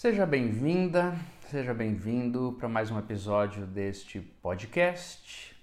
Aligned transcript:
Seja 0.00 0.24
bem-vinda, 0.24 1.14
seja 1.50 1.74
bem-vindo 1.74 2.56
para 2.58 2.66
mais 2.66 2.90
um 2.90 2.98
episódio 2.98 3.66
deste 3.66 4.18
podcast, 4.18 5.54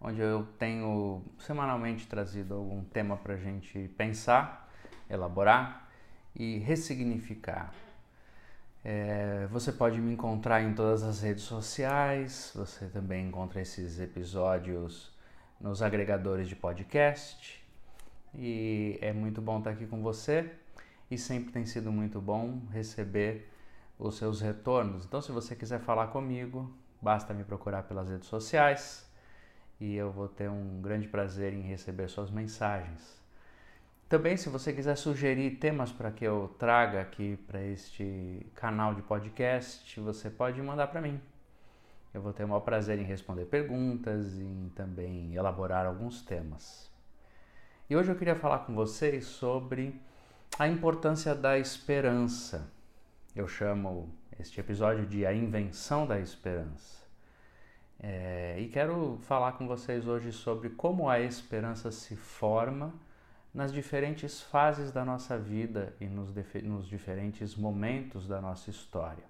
onde 0.00 0.18
eu 0.18 0.48
tenho 0.58 1.22
semanalmente 1.38 2.06
trazido 2.06 2.54
algum 2.54 2.82
tema 2.84 3.18
para 3.18 3.34
a 3.34 3.36
gente 3.36 3.88
pensar, 3.88 4.72
elaborar 5.10 5.90
e 6.34 6.56
ressignificar. 6.56 7.70
É, 8.82 9.46
você 9.50 9.70
pode 9.70 10.00
me 10.00 10.14
encontrar 10.14 10.62
em 10.62 10.72
todas 10.72 11.02
as 11.02 11.20
redes 11.20 11.44
sociais, 11.44 12.50
você 12.54 12.86
também 12.86 13.28
encontra 13.28 13.60
esses 13.60 14.00
episódios 14.00 15.12
nos 15.60 15.82
agregadores 15.82 16.48
de 16.48 16.56
podcast. 16.56 17.62
E 18.34 18.98
é 19.02 19.12
muito 19.12 19.42
bom 19.42 19.58
estar 19.58 19.68
aqui 19.72 19.86
com 19.86 20.00
você 20.00 20.50
e 21.10 21.18
sempre 21.18 21.52
tem 21.52 21.66
sido 21.66 21.92
muito 21.92 22.22
bom 22.22 22.62
receber 22.72 23.51
os 23.98 24.16
seus 24.16 24.40
retornos. 24.40 25.04
Então, 25.04 25.20
se 25.20 25.32
você 25.32 25.54
quiser 25.54 25.80
falar 25.80 26.08
comigo, 26.08 26.72
basta 27.00 27.34
me 27.34 27.44
procurar 27.44 27.82
pelas 27.84 28.08
redes 28.08 28.28
sociais 28.28 29.10
e 29.80 29.96
eu 29.96 30.10
vou 30.10 30.28
ter 30.28 30.48
um 30.48 30.80
grande 30.80 31.08
prazer 31.08 31.52
em 31.52 31.62
receber 31.62 32.08
suas 32.08 32.30
mensagens. 32.30 33.20
Também, 34.08 34.36
se 34.36 34.48
você 34.48 34.72
quiser 34.72 34.96
sugerir 34.96 35.56
temas 35.56 35.90
para 35.90 36.10
que 36.10 36.24
eu 36.24 36.54
traga 36.58 37.00
aqui 37.00 37.36
para 37.46 37.62
este 37.62 38.46
canal 38.54 38.94
de 38.94 39.02
podcast, 39.02 39.98
você 40.00 40.28
pode 40.28 40.60
mandar 40.60 40.88
para 40.88 41.00
mim. 41.00 41.20
Eu 42.12 42.20
vou 42.20 42.32
ter 42.32 42.44
o 42.44 42.48
maior 42.48 42.60
prazer 42.60 42.98
em 42.98 43.04
responder 43.04 43.46
perguntas 43.46 44.34
e 44.34 44.70
também 44.76 45.34
elaborar 45.34 45.86
alguns 45.86 46.20
temas. 46.20 46.90
E 47.88 47.96
hoje 47.96 48.12
eu 48.12 48.16
queria 48.16 48.36
falar 48.36 48.60
com 48.60 48.74
vocês 48.74 49.24
sobre 49.24 49.98
a 50.58 50.68
importância 50.68 51.34
da 51.34 51.58
esperança. 51.58 52.70
Eu 53.34 53.48
chamo 53.48 54.14
este 54.38 54.60
episódio 54.60 55.06
de 55.06 55.24
A 55.24 55.32
Invenção 55.32 56.06
da 56.06 56.20
Esperança. 56.20 57.02
É, 57.98 58.60
e 58.60 58.68
quero 58.68 59.18
falar 59.22 59.52
com 59.52 59.66
vocês 59.66 60.06
hoje 60.06 60.30
sobre 60.32 60.68
como 60.68 61.08
a 61.08 61.18
esperança 61.18 61.90
se 61.90 62.14
forma 62.14 62.92
nas 63.54 63.72
diferentes 63.72 64.42
fases 64.42 64.92
da 64.92 65.02
nossa 65.02 65.38
vida 65.38 65.96
e 65.98 66.08
nos, 66.08 66.30
nos 66.62 66.86
diferentes 66.86 67.56
momentos 67.56 68.28
da 68.28 68.38
nossa 68.38 68.68
história. 68.68 69.24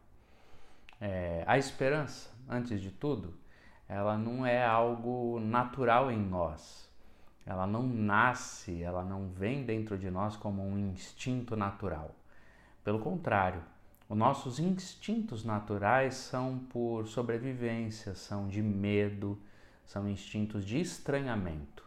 É, 1.00 1.44
a 1.46 1.56
esperança, 1.56 2.28
antes 2.48 2.80
de 2.80 2.90
tudo, 2.90 3.38
ela 3.88 4.18
não 4.18 4.44
é 4.44 4.66
algo 4.66 5.38
natural 5.38 6.10
em 6.10 6.18
nós. 6.18 6.90
Ela 7.46 7.68
não 7.68 7.84
nasce, 7.84 8.82
ela 8.82 9.04
não 9.04 9.28
vem 9.28 9.64
dentro 9.64 9.96
de 9.96 10.10
nós 10.10 10.36
como 10.36 10.60
um 10.60 10.76
instinto 10.76 11.54
natural. 11.54 12.16
Pelo 12.82 12.98
contrário, 12.98 13.62
os 14.12 14.18
nossos 14.18 14.58
instintos 14.58 15.44
naturais 15.44 16.14
são 16.14 16.58
por 16.58 17.06
sobrevivência, 17.06 18.14
são 18.14 18.46
de 18.46 18.62
medo, 18.62 19.38
são 19.84 20.08
instintos 20.08 20.64
de 20.64 20.80
estranhamento 20.80 21.82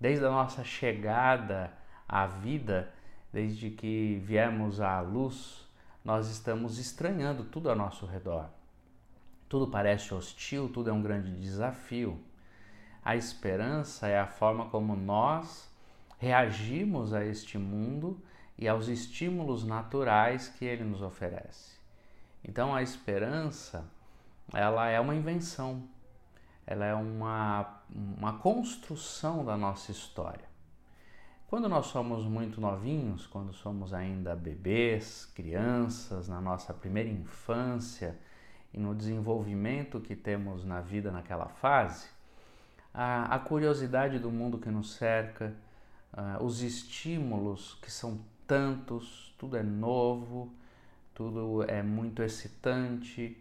desde 0.00 0.24
a 0.24 0.30
nossa 0.30 0.64
chegada 0.64 1.70
à 2.08 2.26
vida, 2.26 2.90
desde 3.30 3.70
que 3.70 4.18
viemos 4.24 4.80
à 4.80 5.00
luz, 5.00 5.68
nós 6.02 6.28
estamos 6.30 6.78
estranhando 6.78 7.44
tudo 7.44 7.68
ao 7.68 7.76
nosso 7.76 8.06
redor. 8.06 8.48
Tudo 9.46 9.68
parece 9.70 10.14
hostil, 10.14 10.70
tudo 10.70 10.88
é 10.88 10.92
um 10.92 11.02
grande 11.02 11.30
desafio. 11.38 12.18
A 13.04 13.14
esperança 13.14 14.08
é 14.08 14.18
a 14.18 14.26
forma 14.26 14.70
como 14.70 14.96
nós 14.96 15.70
reagimos 16.18 17.12
a 17.12 17.24
este 17.24 17.58
mundo 17.58 18.20
e 18.60 18.68
aos 18.68 18.88
estímulos 18.88 19.64
naturais 19.64 20.48
que 20.48 20.66
ele 20.66 20.84
nos 20.84 21.00
oferece. 21.00 21.80
Então 22.44 22.74
a 22.74 22.82
esperança, 22.82 23.90
ela 24.52 24.86
é 24.88 25.00
uma 25.00 25.14
invenção, 25.14 25.88
ela 26.66 26.84
é 26.84 26.94
uma, 26.94 27.82
uma 27.88 28.34
construção 28.34 29.44
da 29.44 29.56
nossa 29.56 29.90
história. 29.90 30.48
Quando 31.48 31.68
nós 31.68 31.86
somos 31.86 32.26
muito 32.26 32.60
novinhos, 32.60 33.26
quando 33.26 33.52
somos 33.52 33.92
ainda 33.92 34.36
bebês, 34.36 35.24
crianças, 35.34 36.28
na 36.28 36.40
nossa 36.40 36.72
primeira 36.72 37.08
infância 37.08 38.16
e 38.72 38.78
no 38.78 38.94
desenvolvimento 38.94 40.00
que 40.00 40.14
temos 40.14 40.64
na 40.64 40.80
vida 40.80 41.10
naquela 41.10 41.48
fase, 41.48 42.08
a, 42.92 43.34
a 43.34 43.38
curiosidade 43.38 44.18
do 44.18 44.30
mundo 44.30 44.58
que 44.58 44.68
nos 44.68 44.92
cerca, 44.92 45.56
uh, 46.12 46.44
os 46.44 46.62
estímulos 46.62 47.74
que 47.82 47.90
são 47.90 48.20
tantos, 48.50 49.32
tudo 49.38 49.56
é 49.56 49.62
novo, 49.62 50.52
tudo 51.14 51.62
é 51.68 51.84
muito 51.84 52.20
excitante. 52.20 53.40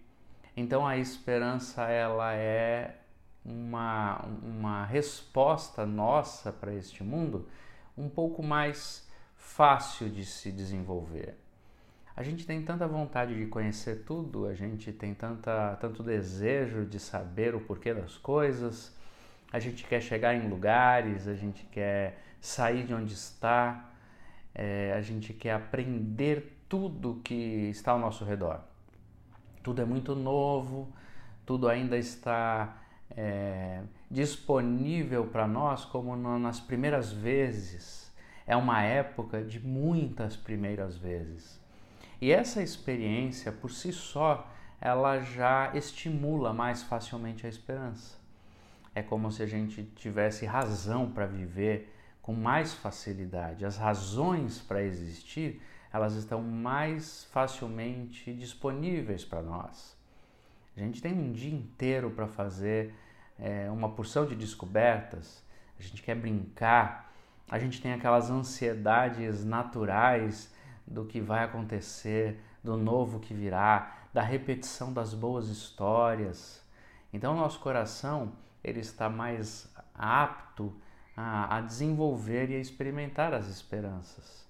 Então 0.56 0.86
a 0.86 0.98
esperança 0.98 1.86
ela 1.86 2.36
é 2.36 2.96
uma, 3.44 4.24
uma 4.44 4.86
resposta 4.86 5.84
nossa 5.84 6.52
para 6.52 6.76
este 6.76 7.04
mundo 7.04 7.48
um 7.98 8.08
pouco 8.08 8.44
mais 8.44 9.10
fácil 9.36 10.12
de 10.12 10.24
se 10.24 10.52
desenvolver. 10.52 11.36
A 12.16 12.22
gente 12.22 12.46
tem 12.46 12.62
tanta 12.62 12.88
vontade 12.88 13.36
de 13.36 13.48
conhecer 13.48 14.04
tudo, 14.06 14.46
a 14.46 14.54
gente 14.54 14.92
tem 14.92 15.16
tanta, 15.16 15.76
tanto 15.82 16.04
desejo 16.04 16.86
de 16.86 17.00
saber 17.00 17.56
o 17.56 17.62
porquê 17.62 17.96
das 17.96 18.16
coisas, 18.16 18.96
a 19.52 19.58
gente 19.58 19.86
quer 19.86 20.02
chegar 20.02 20.36
em 20.36 20.48
lugares, 20.48 21.28
a 21.28 21.34
gente 21.34 21.66
quer 21.66 22.22
sair 22.40 22.84
de 22.84 22.94
onde 22.94 23.14
está, 23.14 23.89
é, 24.62 24.92
a 24.94 25.00
gente 25.00 25.32
quer 25.32 25.54
aprender 25.54 26.62
tudo 26.68 27.22
que 27.24 27.70
está 27.70 27.94
ao 27.94 28.00
nosso 28.00 28.26
redor. 28.26 28.60
Tudo 29.64 29.82
é 29.82 29.86
muito 29.86 30.14
novo, 30.14 30.92
tudo 31.46 31.70
ainda 31.70 31.96
está 31.96 32.78
é, 33.12 33.82
disponível 34.12 35.28
para 35.28 35.48
nós 35.48 35.86
como 35.86 36.14
nas 36.38 36.60
primeiras 36.60 37.10
vezes. 37.10 38.14
É 38.46 38.54
uma 38.54 38.84
época 38.84 39.42
de 39.42 39.66
muitas 39.66 40.36
primeiras 40.36 40.98
vezes. 40.98 41.58
E 42.20 42.30
essa 42.30 42.62
experiência 42.62 43.54
por 43.54 43.72
si 43.72 43.94
só, 43.94 44.46
ela 44.82 45.22
já 45.22 45.72
estimula 45.74 46.52
mais 46.52 46.84
facilmente 46.84 47.46
a 47.46 47.50
esperança. 47.50 48.18
É 48.94 49.02
como 49.02 49.32
se 49.32 49.42
a 49.42 49.48
gente 49.48 49.84
tivesse 49.96 50.46
razão 50.46 51.10
para 51.10 51.26
viver 51.26 51.96
com 52.30 52.36
mais 52.36 52.76
facilidade. 52.76 53.66
As 53.66 53.76
razões 53.76 54.60
para 54.60 54.84
existir, 54.84 55.60
elas 55.92 56.14
estão 56.14 56.44
mais 56.44 57.24
facilmente 57.32 58.32
disponíveis 58.36 59.26
para 59.26 59.42
nós. 59.42 59.98
A 60.78 60.80
gente 60.80 61.02
tem 61.02 61.12
um 61.12 61.32
dia 61.32 61.52
inteiro 61.52 62.12
para 62.12 62.28
fazer 62.28 62.94
é, 63.40 63.68
uma 63.72 63.90
porção 63.90 64.28
de 64.28 64.36
descobertas, 64.36 65.44
a 65.80 65.82
gente 65.82 66.04
quer 66.04 66.14
brincar, 66.14 67.12
a 67.50 67.58
gente 67.58 67.82
tem 67.82 67.94
aquelas 67.94 68.30
ansiedades 68.30 69.44
naturais 69.44 70.54
do 70.86 71.06
que 71.06 71.20
vai 71.20 71.44
acontecer, 71.44 72.40
do 72.64 72.78
novo 72.78 73.20
que 73.20 73.34
virá, 73.34 74.06
da 74.14 74.22
repetição 74.22 74.94
das 74.94 75.16
boas 75.16 75.48
histórias. 75.48 76.64
Então, 77.12 77.36
nosso 77.36 77.60
coração 77.60 78.34
ele 78.64 78.82
está 78.82 79.10
mais 79.10 79.68
apto 79.96 80.80
a, 81.22 81.58
a 81.58 81.62
desenvolver 81.62 82.50
e 82.50 82.56
a 82.56 82.60
experimentar 82.60 83.34
as 83.34 83.50
esperanças. 83.50 84.48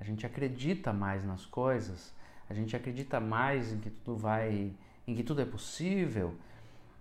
A 0.00 0.04
gente 0.04 0.24
acredita 0.24 0.90
mais 0.90 1.22
nas 1.22 1.44
coisas, 1.44 2.14
a 2.48 2.54
gente 2.54 2.74
acredita 2.74 3.20
mais 3.20 3.74
em 3.74 3.78
que 3.78 3.90
tudo 3.90 4.16
vai, 4.16 4.72
em 5.06 5.14
que 5.14 5.22
tudo 5.22 5.42
é 5.42 5.44
possível, 5.44 6.34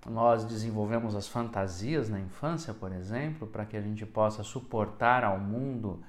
nós 0.05 0.43
desenvolvemos 0.43 1.15
as 1.15 1.25
fantasias 1.25 2.09
na 2.09 2.19
infância, 2.19 2.73
por 2.73 2.91
exemplo, 2.91 3.47
para 3.47 3.65
que 3.65 3.77
a 3.77 3.81
gente 3.81 4.05
possa 4.05 4.43
suportar 4.43 5.23
ao 5.23 5.39
mundo 5.39 6.03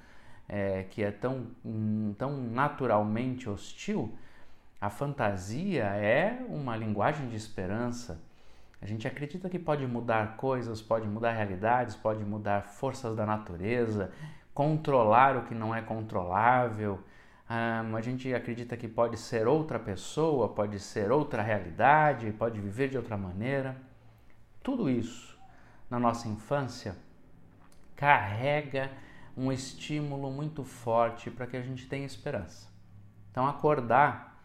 é, 0.47 0.83
que 0.83 1.01
é 1.01 1.09
tão, 1.09 1.47
hum, 1.63 2.13
tão 2.17 2.35
naturalmente 2.35 3.49
hostil. 3.49 4.13
A 4.81 4.89
fantasia 4.89 5.85
é 5.85 6.45
uma 6.49 6.75
linguagem 6.75 7.29
de 7.29 7.35
esperança. 7.37 8.21
A 8.81 8.85
gente 8.85 9.07
acredita 9.07 9.49
que 9.49 9.59
pode 9.59 9.85
mudar 9.85 10.37
coisas, 10.37 10.81
pode 10.81 11.07
mudar 11.07 11.31
realidades, 11.33 11.95
pode 11.95 12.23
mudar 12.23 12.63
forças 12.63 13.15
da 13.15 13.25
natureza, 13.25 14.11
controlar 14.53 15.35
o 15.35 15.43
que 15.43 15.53
não 15.53 15.75
é 15.75 15.81
controlável. 15.81 17.03
Um, 17.49 17.95
a 17.95 18.01
gente 18.01 18.33
acredita 18.33 18.77
que 18.77 18.87
pode 18.87 19.17
ser 19.17 19.47
outra 19.47 19.79
pessoa, 19.79 20.47
pode 20.49 20.79
ser 20.79 21.11
outra 21.11 21.41
realidade, 21.41 22.31
pode 22.31 22.59
viver 22.59 22.89
de 22.89 22.97
outra 22.97 23.17
maneira. 23.17 23.75
Tudo 24.63 24.89
isso 24.89 25.37
na 25.89 25.99
nossa 25.99 26.27
infância 26.27 26.95
carrega 27.95 28.89
um 29.35 29.51
estímulo 29.51 30.31
muito 30.31 30.63
forte 30.63 31.29
para 31.29 31.47
que 31.47 31.57
a 31.57 31.61
gente 31.61 31.87
tenha 31.87 32.05
esperança. 32.05 32.69
Então, 33.31 33.47
acordar 33.47 34.38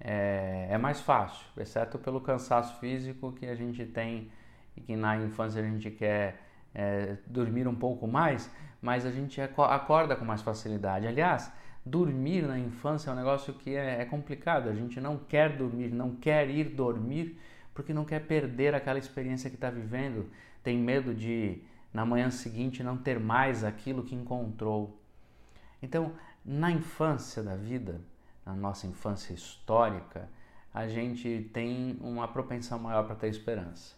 é, 0.00 0.68
é, 0.70 0.78
mais 0.78 1.00
fácil, 1.00 1.46
exceto 1.56 1.98
pelo 1.98 2.20
cansaço 2.20 2.78
físico 2.78 3.32
que 3.32 3.46
a 3.46 3.54
gente 3.54 3.84
tem 3.86 4.30
e 4.76 4.80
que 4.80 4.96
na 4.96 5.16
infância 5.16 5.60
a 5.60 5.64
gente 5.64 5.90
quer 5.90 6.40
é, 6.74 7.16
dormir 7.26 7.66
um 7.68 7.74
pouco 7.74 8.06
mais, 8.06 8.50
mas 8.82 9.06
a 9.06 9.10
gente 9.10 9.40
acorda 9.40 10.16
com 10.16 10.24
mais 10.24 10.42
facilidade. 10.42 11.06
Aliás, 11.06 11.50
dormir 11.86 12.42
na 12.42 12.58
infância 12.58 13.10
é 13.10 13.12
um 13.12 13.16
negócio 13.16 13.54
que 13.54 13.74
é, 13.74 14.02
é 14.02 14.04
complicado. 14.04 14.68
A 14.68 14.74
gente 14.74 15.00
não 15.00 15.16
quer 15.16 15.56
dormir, 15.56 15.88
não 15.90 16.16
quer 16.16 16.50
ir 16.50 16.70
dormir 16.70 17.38
porque 17.72 17.92
não 17.92 18.04
quer 18.04 18.20
perder 18.20 18.74
aquela 18.74 18.98
experiência 18.98 19.50
que 19.50 19.56
está 19.56 19.68
vivendo, 19.68 20.30
tem 20.62 20.78
medo 20.78 21.12
de 21.12 21.60
na 21.92 22.04
manhã 22.04 22.30
seguinte 22.30 22.82
não 22.82 22.96
ter 22.96 23.20
mais 23.20 23.62
aquilo 23.62 24.02
que 24.02 24.14
encontrou. 24.14 25.00
Então, 25.80 26.12
na 26.44 26.70
infância 26.70 27.42
da 27.42 27.56
vida, 27.56 28.00
na 28.44 28.54
nossa 28.54 28.86
infância 28.86 29.32
histórica, 29.32 30.28
a 30.72 30.88
gente 30.88 31.50
tem 31.52 31.98
uma 32.00 32.26
propensão 32.26 32.78
maior 32.78 33.04
para 33.04 33.14
ter 33.14 33.28
esperança. 33.28 33.94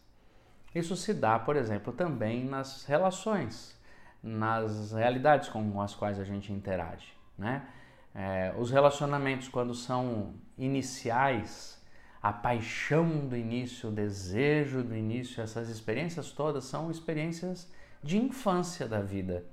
Isso 0.75 0.95
se 0.95 1.15
dá, 1.15 1.39
por 1.39 1.57
exemplo, 1.57 1.93
também 1.93 2.45
nas 2.45 2.85
relações, 2.85 3.81
nas 4.23 4.93
realidades 4.93 5.49
com 5.49 5.81
as 5.81 5.95
quais 5.95 6.21
a 6.21 6.25
gente 6.25 6.53
interage. 6.53 7.15
Né? 7.39 7.67
É, 8.15 8.55
os 8.59 8.71
relacionamentos, 8.71 9.49
quando 9.49 9.75
são 9.75 10.35
iniciais, 10.59 11.83
a 12.23 12.33
paixão 12.33 13.27
do 13.27 13.37
início, 13.37 13.89
o 13.89 13.93
desejo 13.93 14.83
do 14.83 14.95
início, 14.95 15.43
essas 15.43 15.69
experiências 15.69 16.31
todas 16.31 16.65
são 16.65 16.91
experiências 16.91 17.73
de 18.03 18.19
infância 18.19 18.87
da 18.87 19.01
vida. 19.01 19.45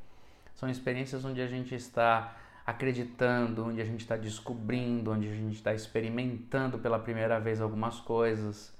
São 0.56 0.70
experiências 0.70 1.24
onde 1.24 1.42
a 1.42 1.48
gente 1.48 1.74
está 1.74 2.36
acreditando, 2.66 3.66
onde 3.66 3.82
a 3.82 3.86
gente 3.86 4.02
está 4.02 4.16
descobrindo, 4.16 5.12
onde 5.12 5.28
a 5.28 5.34
gente 5.34 5.56
está 5.56 5.74
experimentando 5.74 6.80
pela 6.80 6.98
primeira 6.98 7.40
vez 7.40 7.60
algumas 7.60 8.00
coisas. 8.00 8.74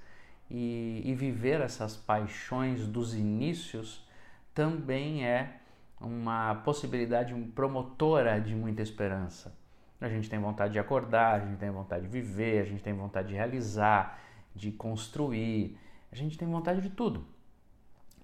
E, 0.50 1.02
e, 1.04 1.14
viver 1.14 1.60
essas 1.60 1.96
paixões 1.96 2.86
dos 2.86 3.14
inícios 3.14 4.06
também 4.54 5.26
é 5.26 5.60
uma 6.00 6.54
possibilidade 6.56 7.34
promotora 7.54 8.40
de 8.40 8.54
muita 8.54 8.82
esperança. 8.82 9.56
A 10.00 10.08
gente 10.08 10.28
tem 10.28 10.38
vontade 10.38 10.74
de 10.74 10.78
acordar, 10.78 11.40
a 11.40 11.46
gente 11.46 11.58
tem 11.58 11.70
vontade 11.70 12.02
de 12.02 12.08
viver, 12.08 12.60
a 12.60 12.64
gente 12.64 12.82
tem 12.82 12.92
vontade 12.92 13.28
de 13.28 13.34
realizar, 13.34 14.20
de 14.54 14.70
construir, 14.70 15.78
a 16.12 16.16
gente 16.16 16.36
tem 16.36 16.46
vontade 16.46 16.82
de 16.82 16.90
tudo, 16.90 17.26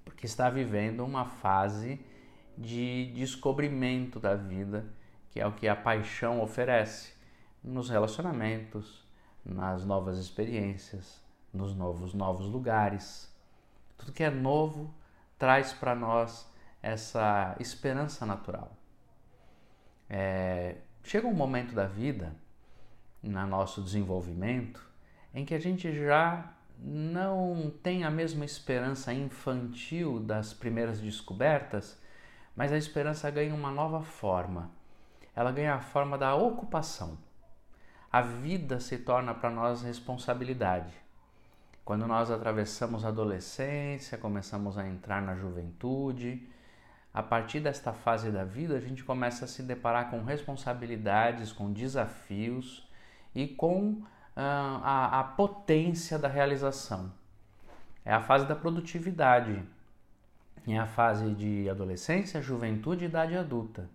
porque 0.05 0.27
está 0.27 0.51
vivendo 0.51 1.05
uma 1.05 1.25
fase 1.25 1.99
de 2.57 3.11
descobrimento 3.15 4.21
da 4.21 4.35
vida 4.35 4.85
que 5.31 5.41
é 5.41 5.47
o 5.47 5.53
que 5.53 5.69
a 5.69 5.77
paixão 5.77 6.41
oferece 6.41 7.15
nos 7.63 7.89
relacionamentos, 7.89 9.09
nas 9.45 9.85
novas 9.85 10.19
experiências, 10.19 11.23
nos 11.53 11.75
novos 11.75 12.13
novos 12.13 12.47
lugares. 12.47 13.33
Tudo 13.97 14.13
que 14.13 14.25
é 14.25 14.31
novo 14.31 14.93
traz 15.39 15.73
para 15.73 15.95
nós 15.95 16.51
essa 16.83 17.57
esperança 17.61 18.27
natural. 18.27 18.77
É, 20.09 20.79
chega 21.05 21.27
um 21.27 21.35
momento 21.35 21.75
da 21.75 21.87
vida, 21.87 22.35
no 23.23 23.47
nosso 23.47 23.83
desenvolvimento, 23.83 24.85
em 25.33 25.45
que 25.45 25.55
a 25.55 25.59
gente 25.59 25.95
já 25.95 26.53
não 26.79 27.73
tem 27.83 28.05
a 28.05 28.11
mesma 28.11 28.45
esperança 28.45 29.13
infantil 29.13 30.19
das 30.19 30.53
primeiras 30.55 31.01
descobertas, 31.01 32.01
mas 32.57 32.73
a 32.73 32.79
esperança 32.79 33.31
ganha 33.31 33.55
uma 33.55 33.71
nova 33.71 34.03
forma 34.03 34.80
ela 35.35 35.53
ganha 35.53 35.75
a 35.75 35.81
forma 35.81 36.19
da 36.19 36.35
ocupação. 36.35 37.19
A 38.13 38.21
vida 38.21 38.81
se 38.81 38.99
torna 38.99 39.33
para 39.33 39.51
nós 39.51 39.83
responsabilidade. 39.83 40.93
Quando 41.85 42.07
nós 42.07 42.31
atravessamos 42.31 43.05
a 43.05 43.09
adolescência, 43.09 44.19
começamos 44.19 44.77
a 44.77 44.87
entrar 44.87 45.23
na 45.23 45.35
juventude, 45.35 46.49
a 47.13 47.23
partir 47.23 47.61
desta 47.61 47.93
fase 47.93 48.31
da 48.31 48.45
vida, 48.45 48.77
a 48.77 48.81
gente 48.81 49.03
começa 49.03 49.45
a 49.45 49.49
se 49.49 49.63
deparar 49.63 50.11
com 50.11 50.23
responsabilidades, 50.23 51.53
com 51.53 51.73
desafios 51.73 52.89
e 53.35 53.49
com 53.49 53.93
uh, 53.93 54.07
a, 54.37 55.21
a 55.21 55.25
potência 55.25 56.19
da 56.19 56.29
realização. 56.29 57.13
É 58.05 58.13
a 58.13 58.21
fase 58.21 58.47
da 58.47 58.55
produtividade, 58.55 59.63
é 60.67 60.79
a 60.79 60.87
fase 60.87 61.35
de 61.35 61.69
adolescência, 61.69 62.41
juventude 62.41 63.05
e 63.05 63.09
idade 63.09 63.37
adulta 63.37 63.89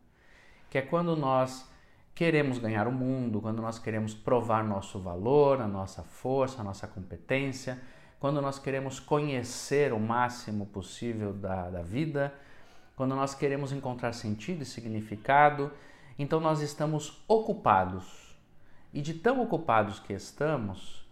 que 0.69 0.77
é 0.77 0.81
quando 0.81 1.15
nós 1.15 1.69
queremos 2.13 2.57
ganhar 2.57 2.87
o 2.87 2.91
mundo, 2.91 3.41
quando 3.41 3.61
nós 3.61 3.77
queremos 3.77 4.13
provar 4.13 4.63
nosso 4.63 4.99
valor, 4.99 5.61
a 5.61 5.67
nossa 5.67 6.01
força, 6.01 6.61
a 6.61 6.63
nossa 6.63 6.87
competência, 6.87 7.81
quando 8.19 8.41
nós 8.41 8.57
queremos 8.57 8.99
conhecer 8.99 9.91
o 9.91 9.99
máximo 9.99 10.65
possível 10.67 11.33
da, 11.33 11.69
da 11.69 11.81
vida, 11.81 12.33
quando 12.95 13.13
nós 13.15 13.35
queremos 13.35 13.73
encontrar 13.73 14.13
sentido 14.13 14.63
e 14.63 14.65
significado, 14.65 15.71
então 16.17 16.39
nós 16.39 16.61
estamos 16.61 17.21
ocupados. 17.27 18.33
E 18.93 19.01
de 19.01 19.13
tão 19.13 19.41
ocupados 19.41 19.99
que 19.99 20.13
estamos, 20.13 21.05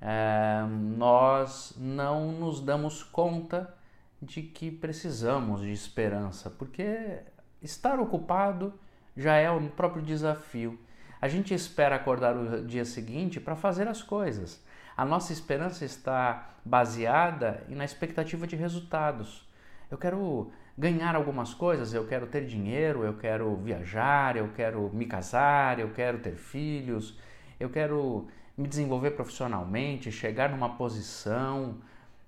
é, 0.00 0.62
nós 0.68 1.74
não 1.78 2.32
nos 2.32 2.60
damos 2.60 3.02
conta 3.02 3.74
de 4.20 4.42
que 4.42 4.70
precisamos 4.70 5.62
de 5.62 5.72
esperança, 5.72 6.50
porque 6.50 7.22
estar 7.62 7.98
ocupado 7.98 8.74
já 9.16 9.36
é 9.36 9.50
o 9.50 9.60
próprio 9.70 10.02
desafio. 10.02 10.78
A 11.20 11.28
gente 11.28 11.52
espera 11.52 11.96
acordar 11.96 12.36
o 12.36 12.64
dia 12.64 12.84
seguinte 12.84 13.38
para 13.38 13.54
fazer 13.54 13.86
as 13.86 14.02
coisas. 14.02 14.62
A 14.96 15.04
nossa 15.04 15.32
esperança 15.32 15.84
está 15.84 16.54
baseada 16.64 17.62
na 17.68 17.84
expectativa 17.84 18.46
de 18.46 18.56
resultados. 18.56 19.46
Eu 19.90 19.98
quero 19.98 20.50
ganhar 20.76 21.14
algumas 21.14 21.52
coisas, 21.52 21.92
eu 21.92 22.06
quero 22.06 22.26
ter 22.26 22.46
dinheiro, 22.46 23.04
eu 23.04 23.14
quero 23.14 23.54
viajar, 23.56 24.36
eu 24.36 24.48
quero 24.54 24.90
me 24.94 25.04
casar, 25.04 25.78
eu 25.78 25.90
quero 25.90 26.18
ter 26.20 26.36
filhos, 26.36 27.18
eu 27.58 27.68
quero 27.68 28.28
me 28.56 28.66
desenvolver 28.66 29.10
profissionalmente, 29.12 30.10
chegar 30.10 30.50
numa 30.50 30.76
posição. 30.76 31.76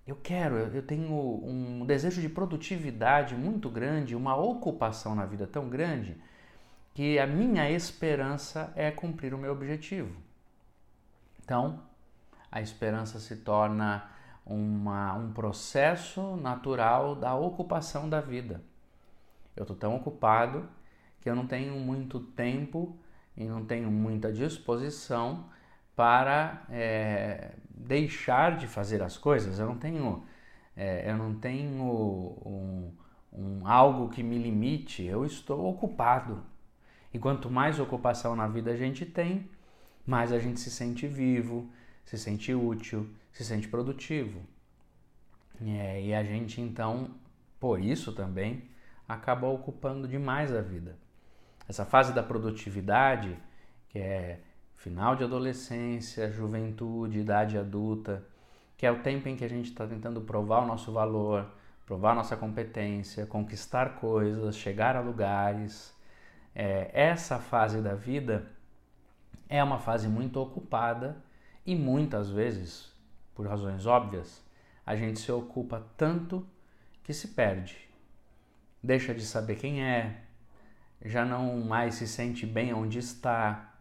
Eu 0.06 0.17
quero, 0.17 0.56
eu 0.56 0.82
tenho 0.82 1.12
um 1.12 1.87
desejo 1.87 2.20
de 2.20 2.29
produtividade 2.29 3.34
muito 3.34 3.70
grande, 3.70 4.17
uma 4.17 4.37
ocupação 4.37 5.14
na 5.14 5.25
vida 5.25 5.46
tão 5.46 5.69
grande 5.69 6.17
que 6.94 7.19
a 7.19 7.27
minha 7.27 7.71
esperança 7.71 8.73
é 8.77 8.91
cumprir 8.91 9.33
o 9.35 9.39
meu 9.39 9.53
objetivo. 9.53 10.15
Então, 11.43 11.81
a 12.50 12.61
esperança 12.61 13.19
se 13.19 13.37
torna 13.37 14.11
uma, 14.44 15.15
um 15.15 15.33
processo 15.33 16.37
natural 16.37 17.15
da 17.15 17.35
ocupação 17.35 18.09
da 18.09 18.21
vida. 18.21 18.62
Eu 19.56 19.62
estou 19.62 19.77
tão 19.77 19.97
ocupado 19.97 20.69
que 21.21 21.31
eu 21.31 21.37
não 21.37 21.47
tenho 21.47 21.75
muito 21.77 22.21
tempo 22.21 22.97
e 23.37 23.44
não 23.44 23.65
tenho 23.65 23.91
muita 23.91 24.33
disposição 24.33 25.47
para 25.94 26.65
é, 26.69 27.53
deixar 27.70 28.56
de 28.56 28.67
fazer 28.67 29.03
as 29.03 29.17
coisas. 29.17 29.58
Eu 29.58 29.67
não 29.67 29.79
tenho, 29.79 30.25
é, 30.77 31.11
eu 31.11 31.17
não 31.17 31.34
tenho 31.34 31.84
um, 31.84 32.93
um, 33.32 33.67
algo 33.67 34.08
que 34.08 34.22
me 34.22 34.39
limite. 34.39 35.05
Eu 35.05 35.25
estou 35.25 35.70
ocupado. 35.70 36.43
E 37.13 37.19
quanto 37.19 37.51
mais 37.51 37.79
ocupação 37.79 38.35
na 38.35 38.47
vida 38.47 38.71
a 38.71 38.77
gente 38.77 39.05
tem, 39.05 39.49
mais 40.07 40.33
a 40.33 40.39
gente 40.39 40.61
se 40.61 40.71
sente 40.71 41.07
vivo, 41.07 41.71
se 42.05 42.19
sente 42.19 42.55
útil, 42.55 43.09
se 43.33 43.45
sente 43.45 43.69
produtivo. 43.69 44.41
É, 45.61 46.03
e 46.03 46.15
a 46.15 46.25
gente 46.25 46.61
então, 46.61 47.11
por 47.61 47.81
isso 47.81 48.13
também, 48.13 48.65
acaba 49.07 49.47
ocupando 49.47 50.09
demais 50.09 50.55
a 50.55 50.61
vida. 50.61 50.97
Essa 51.69 51.85
fase 51.85 52.13
da 52.13 52.23
produtividade, 52.23 53.37
que 53.89 53.99
é 53.99 54.41
final 54.75 55.15
de 55.15 55.23
adolescência, 55.23 56.33
juventude, 56.33 57.21
idade 57.21 57.57
adulta, 57.57 58.27
que 58.77 58.85
é 58.85 58.91
o 58.91 59.01
tempo 59.01 59.29
em 59.29 59.37
que 59.37 59.45
a 59.45 59.49
gente 59.49 59.71
está 59.71 59.87
tentando 59.87 60.21
provar 60.23 60.65
o 60.65 60.67
nosso 60.67 60.91
valor, 60.93 61.47
provar 61.87 62.17
nossa 62.17 62.37
competência, 62.37 63.27
conquistar 63.27 63.97
coisas, 64.01 64.57
chegar 64.57 64.97
a 64.97 65.01
lugares, 65.01 65.92
é, 66.55 66.91
essa 66.93 67.39
fase 67.39 67.81
da 67.81 67.94
vida 67.94 68.51
é 69.49 69.63
uma 69.63 69.79
fase 69.79 70.09
muito 70.09 70.41
ocupada 70.41 71.17
e 71.65 71.75
muitas 71.75 72.31
vezes, 72.31 72.93
por 73.35 73.47
razões 73.47 73.87
óbvias, 73.87 74.43
a 74.85 74.97
gente 74.97 75.21
se 75.21 75.31
ocupa 75.31 75.87
tanto 75.97 76.47
que 77.03 77.13
se 77.13 77.29
perde. 77.29 77.77
Deixa 78.82 79.15
de 79.15 79.25
saber 79.25 79.56
quem 79.56 79.85
é, 79.85 80.23
já 81.05 81.25
não 81.25 81.61
mais 81.61 81.97
se 81.97 82.06
sente 82.06 82.44
bem 82.47 82.73
onde 82.75 82.99
está, 82.99 83.75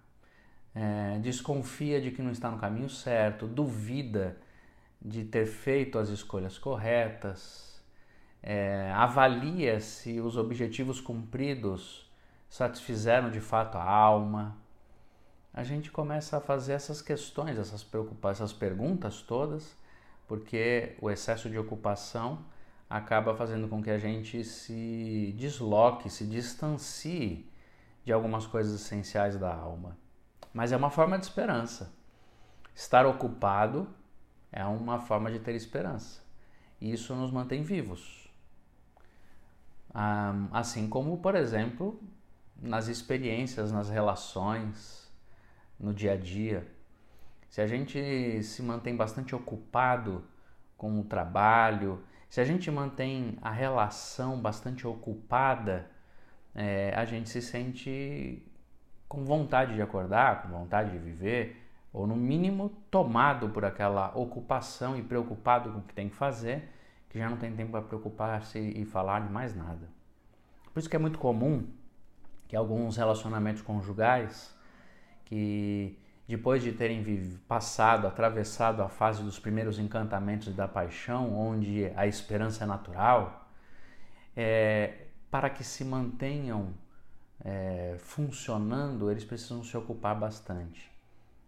é, 0.75 1.20
desconfia 1.20 2.00
de 2.00 2.12
que 2.12 2.22
não 2.22 2.32
está 2.32 2.50
no 2.51 2.58
caminho 2.58 2.90
certo, 2.90 3.48
duvida 3.48 4.38
de 5.01 5.24
ter 5.24 5.46
feito 5.46 5.98
as 5.98 6.10
escolhas 6.10 6.58
corretas, 6.58 7.82
é, 8.44 8.92
avalia 8.94 9.80
se 9.80 10.20
os 10.20 10.38
objetivos 10.38 11.00
cumpridos 11.01 12.11
satisfizeram 12.51 13.31
de 13.31 13.39
fato 13.39 13.77
a 13.77 13.84
alma. 13.84 14.58
A 15.53 15.63
gente 15.63 15.89
começa 15.89 16.38
a 16.38 16.41
fazer 16.41 16.74
essas 16.74 17.01
questões, 17.01 17.58
essas 17.58 17.81
preocupações, 17.81 18.41
essas 18.41 18.53
perguntas 18.53 19.22
todas, 19.22 19.74
porque 20.27 20.98
o 21.01 21.10
excesso 21.10 21.50
de 21.50 21.58
ocupação 21.58 22.46
acaba 22.89 23.34
fazendo 23.34 23.70
com 23.70 23.81
que 23.81 23.89
a 23.89 23.98
gente 23.98 24.43
se 24.43 25.34
desloque, 25.38 26.10
se 26.10 26.27
distancie 26.27 27.50
de 28.03 28.12
algumas 28.12 28.46
coisas 28.46 28.81
essenciais 28.81 29.38
da 29.38 29.53
alma. 29.55 29.98
Mas 30.53 30.74
é 30.74 30.77
uma 30.77 30.89
forma 30.89 31.17
de 31.17 31.25
esperança. 31.25 31.93
Estar 32.75 33.05
ocupado 33.05 33.88
é 34.51 34.65
uma 34.65 35.00
forma 35.00 35.31
de 35.31 35.39
ter 35.39 35.55
esperança. 35.55 36.22
E 36.81 36.91
isso 36.91 37.15
nos 37.15 37.31
mantém 37.31 37.63
vivos. 37.63 38.29
Assim 40.51 40.89
como, 40.89 41.17
por 41.17 41.36
exemplo, 41.36 42.01
nas 42.62 42.88
experiências, 42.88 43.72
nas 43.72 43.89
relações, 43.89 45.12
no 45.80 45.94
dia 45.94 46.13
a 46.13 46.18
dia. 46.18 46.68
Se 47.50 47.60
a 47.60 47.68
gente 47.68 48.41
se 48.44 48.62
mantém 48.62 48.96
bastante 48.96 49.36
ocupado 49.36 50.24
com 50.77 51.00
o 51.00 51.03
trabalho, 51.03 52.03
se 52.30 52.39
a 52.39 52.46
gente 52.46 52.70
mantém 52.72 53.38
a 53.41 53.50
relação 53.50 54.39
bastante 54.39 54.88
ocupada, 54.88 55.89
é, 56.56 56.94
a 56.96 57.03
gente 57.03 57.30
se 57.30 57.41
sente 57.41 58.48
com 59.08 59.25
vontade 59.25 59.74
de 59.74 59.82
acordar, 59.82 60.44
com 60.44 60.50
vontade 60.50 60.91
de 60.91 60.98
viver, 60.98 61.62
ou 61.91 62.08
no 62.08 62.15
mínimo 62.15 62.70
tomado 62.89 63.50
por 63.50 63.65
aquela 63.65 64.18
ocupação 64.18 64.96
e 64.96 65.01
preocupado 65.01 65.72
com 65.72 65.80
o 65.80 65.82
que 65.82 65.94
tem 65.94 66.08
que 66.08 66.15
fazer, 66.15 66.70
que 67.10 67.20
já 67.20 67.30
não 67.30 67.36
tem 67.36 67.53
tempo 67.53 67.72
para 67.72 67.82
preocupar-se 67.82 68.58
e 68.58 68.86
falar 68.86 69.20
de 69.20 69.30
mais 69.30 69.53
nada. 69.53 69.89
Por 70.74 70.80
isso 70.80 70.89
que 70.89 70.96
é 70.96 71.00
muito 71.00 71.20
comum 71.20 71.68
que 72.51 72.58
alguns 72.58 72.98
relacionamentos 72.98 73.62
conjugais 73.62 74.53
que 75.24 75.98
depois 76.27 76.62
de 76.62 76.74
terem 76.74 77.01
passado, 77.48 78.05
atravessado 78.05 78.84
a 78.84 78.89
fase 78.89 79.24
dos 79.24 79.39
primeiros 79.39 79.79
encantamentos 79.79 80.53
da 80.53 80.67
paixão, 80.67 81.34
onde 81.34 81.89
a 81.96 82.05
esperança 82.05 82.65
é 82.65 82.67
natural, 82.67 83.50
é, 84.36 85.05
para 85.29 85.50
que 85.50 85.63
se 85.63 85.86
mantenham 85.86 86.74
é, 87.39 87.96
funcionando, 88.00 89.10
eles 89.10 89.24
precisam 89.24 89.63
se 89.63 89.77
ocupar 89.77 90.20
bastante. 90.20 90.91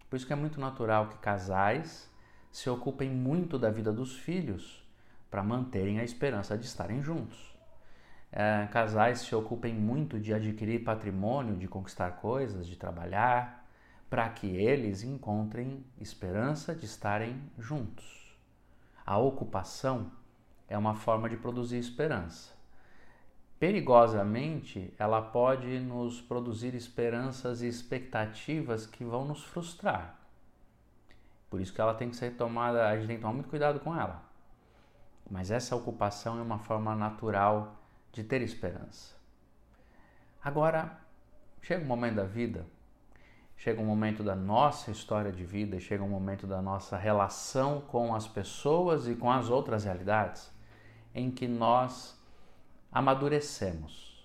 Por 0.08 0.16
isso 0.16 0.26
que 0.26 0.32
é 0.32 0.36
muito 0.36 0.58
natural 0.58 1.08
que 1.08 1.18
casais 1.18 2.10
se 2.50 2.70
ocupem 2.70 3.10
muito 3.10 3.58
da 3.58 3.70
vida 3.70 3.92
dos 3.92 4.16
filhos 4.16 4.82
para 5.30 5.42
manterem 5.42 6.00
a 6.00 6.02
esperança 6.02 6.56
de 6.56 6.64
estarem 6.64 7.02
juntos 7.02 7.53
é, 8.36 8.66
casais 8.72 9.20
se 9.20 9.32
ocupem 9.32 9.72
muito 9.72 10.18
de 10.18 10.34
adquirir 10.34 10.82
patrimônio, 10.82 11.54
de 11.54 11.68
conquistar 11.68 12.10
coisas, 12.16 12.66
de 12.66 12.74
trabalhar, 12.74 13.64
para 14.10 14.28
que 14.28 14.48
eles 14.48 15.04
encontrem 15.04 15.86
esperança 16.00 16.74
de 16.74 16.84
estarem 16.84 17.40
juntos. 17.56 18.36
A 19.06 19.18
ocupação 19.18 20.10
é 20.68 20.76
uma 20.76 20.96
forma 20.96 21.28
de 21.28 21.36
produzir 21.36 21.78
esperança. 21.78 22.52
Perigosamente, 23.56 24.92
ela 24.98 25.22
pode 25.22 25.78
nos 25.78 26.20
produzir 26.20 26.74
esperanças 26.74 27.62
e 27.62 27.68
expectativas 27.68 28.84
que 28.84 29.04
vão 29.04 29.24
nos 29.24 29.44
frustrar. 29.44 30.18
Por 31.48 31.60
isso 31.60 31.72
que 31.72 31.80
ela 31.80 31.94
tem 31.94 32.10
que 32.10 32.16
ser 32.16 32.32
tomada, 32.32 32.88
a 32.88 32.96
gente 32.96 33.06
tem 33.06 33.16
que 33.16 33.22
tomar 33.22 33.34
muito 33.34 33.48
cuidado 33.48 33.78
com 33.78 33.94
ela. 33.94 34.24
Mas 35.30 35.52
essa 35.52 35.76
ocupação 35.76 36.40
é 36.40 36.42
uma 36.42 36.58
forma 36.58 36.96
natural 36.96 37.83
de 38.14 38.22
ter 38.22 38.40
esperança. 38.40 39.14
Agora, 40.42 40.98
chega 41.60 41.82
um 41.82 41.86
momento 41.86 42.14
da 42.14 42.24
vida, 42.24 42.64
chega 43.56 43.80
um 43.82 43.84
momento 43.84 44.22
da 44.22 44.36
nossa 44.36 44.90
história 44.90 45.32
de 45.32 45.44
vida, 45.44 45.80
chega 45.80 46.02
um 46.02 46.08
momento 46.08 46.46
da 46.46 46.62
nossa 46.62 46.96
relação 46.96 47.80
com 47.80 48.14
as 48.14 48.28
pessoas 48.28 49.08
e 49.08 49.16
com 49.16 49.30
as 49.30 49.50
outras 49.50 49.84
realidades, 49.84 50.50
em 51.12 51.28
que 51.30 51.48
nós 51.48 52.16
amadurecemos. 52.92 54.24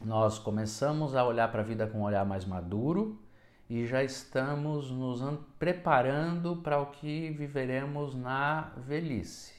Nós 0.00 0.38
começamos 0.38 1.16
a 1.16 1.26
olhar 1.26 1.50
para 1.50 1.62
a 1.62 1.64
vida 1.64 1.86
com 1.86 1.98
um 1.98 2.02
olhar 2.02 2.24
mais 2.24 2.44
maduro 2.44 3.20
e 3.68 3.84
já 3.86 4.04
estamos 4.04 4.88
nos 4.88 5.20
preparando 5.58 6.56
para 6.56 6.80
o 6.80 6.86
que 6.86 7.30
viveremos 7.30 8.14
na 8.14 8.72
velhice. 8.76 9.57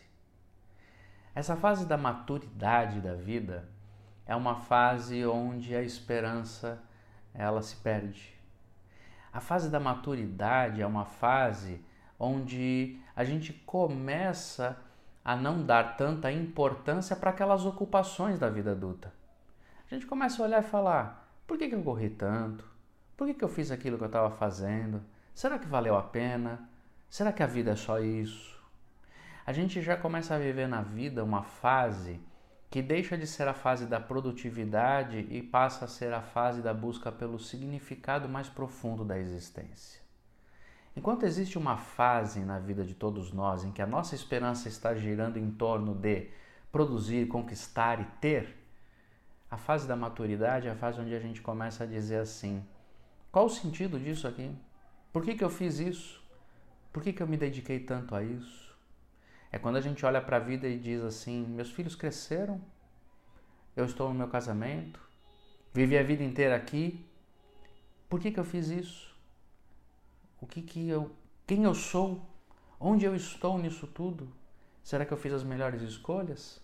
Essa 1.33 1.55
fase 1.55 1.85
da 1.85 1.97
maturidade 1.97 2.99
da 3.01 3.13
vida 3.13 3.67
é 4.25 4.35
uma 4.35 4.55
fase 4.55 5.25
onde 5.25 5.75
a 5.75 5.81
esperança 5.81 6.81
ela 7.33 7.61
se 7.61 7.75
perde. 7.77 8.33
A 9.31 9.39
fase 9.39 9.69
da 9.69 9.79
maturidade 9.79 10.81
é 10.81 10.87
uma 10.87 11.05
fase 11.05 11.81
onde 12.19 12.99
a 13.15 13.23
gente 13.23 13.53
começa 13.53 14.77
a 15.23 15.35
não 15.35 15.63
dar 15.63 15.95
tanta 15.95 16.31
importância 16.31 17.15
para 17.15 17.29
aquelas 17.29 17.65
ocupações 17.65 18.39
da 18.39 18.49
vida 18.49 18.71
adulta. 18.71 19.13
A 19.89 19.93
gente 19.93 20.05
começa 20.05 20.41
a 20.41 20.45
olhar 20.45 20.63
e 20.63 20.67
falar: 20.67 21.31
por 21.45 21.57
que, 21.57 21.69
que 21.69 21.75
eu 21.75 21.83
corri 21.83 22.09
tanto? 22.09 22.63
Por 23.15 23.27
que, 23.27 23.33
que 23.33 23.43
eu 23.43 23.49
fiz 23.49 23.71
aquilo 23.71 23.97
que 23.97 24.03
eu 24.03 24.07
estava 24.07 24.31
fazendo? 24.31 25.01
Será 25.33 25.57
que 25.57 25.67
valeu 25.67 25.97
a 25.97 26.01
pena? 26.01 26.69
Será 27.09 27.31
que 27.31 27.43
a 27.43 27.47
vida 27.47 27.71
é 27.71 27.75
só 27.75 27.99
isso? 27.99 28.58
A 29.49 29.51
gente 29.51 29.81
já 29.81 29.97
começa 29.97 30.35
a 30.35 30.37
viver 30.37 30.67
na 30.67 30.83
vida 30.83 31.23
uma 31.23 31.41
fase 31.41 32.21
que 32.69 32.83
deixa 32.83 33.17
de 33.17 33.25
ser 33.25 33.47
a 33.47 33.53
fase 33.55 33.87
da 33.87 33.99
produtividade 33.99 35.25
e 35.27 35.41
passa 35.41 35.85
a 35.85 35.87
ser 35.87 36.13
a 36.13 36.21
fase 36.21 36.61
da 36.61 36.71
busca 36.71 37.11
pelo 37.11 37.39
significado 37.39 38.29
mais 38.29 38.47
profundo 38.47 39.03
da 39.03 39.17
existência. 39.17 39.99
Enquanto 40.95 41.23
existe 41.25 41.57
uma 41.57 41.77
fase 41.77 42.41
na 42.41 42.59
vida 42.59 42.85
de 42.85 42.93
todos 42.93 43.33
nós 43.33 43.63
em 43.63 43.71
que 43.71 43.81
a 43.81 43.87
nossa 43.87 44.13
esperança 44.13 44.67
está 44.67 44.93
girando 44.93 45.37
em 45.37 45.49
torno 45.49 45.95
de 45.95 46.29
produzir, 46.71 47.27
conquistar 47.27 47.99
e 47.99 48.05
ter, 48.21 48.55
a 49.49 49.57
fase 49.57 49.87
da 49.87 49.95
maturidade 49.95 50.67
é 50.67 50.69
a 50.69 50.75
fase 50.75 51.01
onde 51.01 51.15
a 51.15 51.19
gente 51.19 51.41
começa 51.41 51.85
a 51.85 51.87
dizer 51.87 52.19
assim: 52.19 52.63
qual 53.31 53.47
o 53.47 53.49
sentido 53.49 53.99
disso 53.99 54.27
aqui? 54.27 54.55
Por 55.11 55.23
que, 55.23 55.33
que 55.33 55.43
eu 55.43 55.49
fiz 55.49 55.79
isso? 55.79 56.23
Por 56.93 57.01
que, 57.01 57.11
que 57.11 57.23
eu 57.23 57.27
me 57.27 57.35
dediquei 57.35 57.79
tanto 57.79 58.13
a 58.13 58.21
isso? 58.21 58.68
É 59.51 59.57
quando 59.57 59.77
a 59.77 59.81
gente 59.81 60.05
olha 60.05 60.21
para 60.21 60.37
a 60.37 60.39
vida 60.39 60.67
e 60.67 60.77
diz 60.77 61.01
assim: 61.01 61.45
meus 61.45 61.71
filhos 61.71 61.95
cresceram, 61.95 62.61
eu 63.75 63.85
estou 63.85 64.09
no 64.09 64.15
meu 64.15 64.27
casamento, 64.27 64.99
vivi 65.73 65.97
a 65.97 66.03
vida 66.03 66.23
inteira 66.23 66.55
aqui, 66.55 67.05
por 68.09 68.19
que, 68.19 68.31
que 68.31 68.39
eu 68.39 68.43
fiz 68.43 68.69
isso? 68.69 69.15
O 70.41 70.47
que 70.47 70.61
que 70.61 70.87
eu, 70.87 71.11
quem 71.45 71.63
eu 71.63 71.73
sou? 71.73 72.25
Onde 72.79 73.05
eu 73.05 73.15
estou 73.15 73.57
nisso 73.57 73.87
tudo? 73.87 74.31
Será 74.83 75.05
que 75.05 75.11
eu 75.11 75.17
fiz 75.17 75.33
as 75.33 75.43
melhores 75.43 75.81
escolhas? 75.81 76.61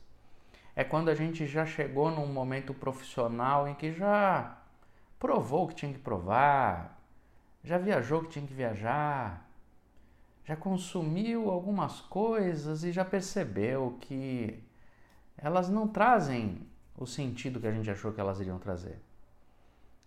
É 0.75 0.83
quando 0.83 1.09
a 1.09 1.15
gente 1.15 1.45
já 1.45 1.65
chegou 1.65 2.09
num 2.09 2.27
momento 2.27 2.73
profissional 2.73 3.67
em 3.67 3.75
que 3.75 3.93
já 3.93 4.57
provou 5.19 5.65
o 5.65 5.67
que 5.67 5.75
tinha 5.75 5.93
que 5.93 5.99
provar, 5.99 7.01
já 7.63 7.77
viajou 7.77 8.19
o 8.19 8.23
que 8.23 8.29
tinha 8.29 8.45
que 8.45 8.53
viajar, 8.53 9.44
já 10.45 10.55
consumiu 10.55 11.49
algumas 11.49 11.99
coisas 12.01 12.83
e 12.83 12.91
já 12.91 13.03
percebeu 13.03 13.97
que 13.99 14.63
elas 15.35 15.69
não 15.69 15.87
trazem 15.87 16.61
o 16.95 17.05
sentido 17.05 17.59
que 17.59 17.67
a 17.67 17.71
gente 17.71 17.89
achou 17.89 18.13
que 18.13 18.21
elas 18.21 18.39
iriam 18.39 18.59
trazer. 18.59 19.01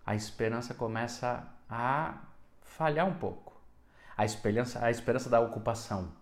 A 0.06 0.14
esperança 0.14 0.72
começa 0.72 1.46
a 1.68 2.22
falhar 2.62 3.06
um 3.06 3.14
pouco. 3.14 3.60
A 4.16 4.24
esperança, 4.24 4.82
a 4.84 4.90
esperança 4.90 5.28
da 5.28 5.40
ocupação. 5.40 6.12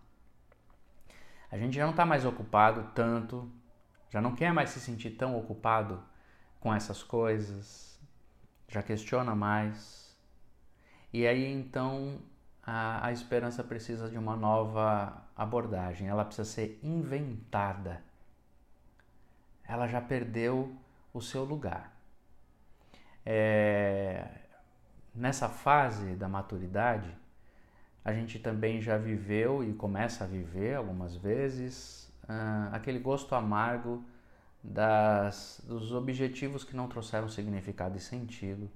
A 1.51 1.57
gente 1.57 1.77
já 1.77 1.85
não 1.85 1.93
está 1.93 2.05
mais 2.05 2.25
ocupado 2.25 2.91
tanto, 2.95 3.51
já 4.11 4.21
não 4.21 4.35
quer 4.35 4.53
mais 4.53 4.71
se 4.71 4.81
sentir 4.81 5.11
tão 5.11 5.39
ocupado 5.39 6.03
com 6.59 6.75
essas 6.75 7.03
coisas, 7.03 8.01
já 8.67 8.83
questiona 8.83 9.35
mais. 9.35 10.17
E 11.13 11.27
aí 11.27 11.47
então 11.47 12.19
a, 12.67 13.07
a 13.07 13.13
esperança 13.13 13.63
precisa 13.63 14.11
de 14.11 14.19
uma 14.19 14.35
nova 14.35 15.25
abordagem, 15.37 16.09
ela 16.09 16.25
precisa 16.25 16.49
ser 16.49 16.81
inventada. 16.83 18.03
Ela 19.69 19.87
já 19.87 20.01
perdeu 20.01 20.75
o 21.15 21.21
seu 21.21 21.45
lugar. 21.45 21.93
É, 23.25 24.27
nessa 25.15 25.49
fase 25.49 26.17
da 26.17 26.29
maturidade, 26.29 27.17
a 28.05 28.13
gente 28.13 28.39
também 28.39 28.81
já 28.81 28.97
viveu 28.97 29.65
e 29.65 29.73
começa 29.73 30.25
a 30.25 30.27
viver 30.27 30.75
algumas 30.75 31.17
vezes 31.17 32.13
uh, 32.25 32.73
aquele 32.73 32.99
gosto 32.99 33.35
amargo 33.35 34.05
das, 34.63 35.61
dos 35.65 35.93
objetivos 35.93 36.65
que 36.65 36.77
não 36.77 36.89
trouxeram 36.89 37.29
significado 37.29 37.97
e 37.97 38.01
sentido. 38.01 38.71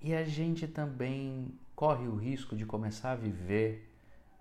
E 0.00 0.14
a 0.14 0.24
gente 0.24 0.68
também 0.68 1.58
corre 1.74 2.06
o 2.06 2.14
risco 2.14 2.56
de 2.56 2.64
começar 2.64 3.12
a 3.12 3.16
viver, 3.16 3.90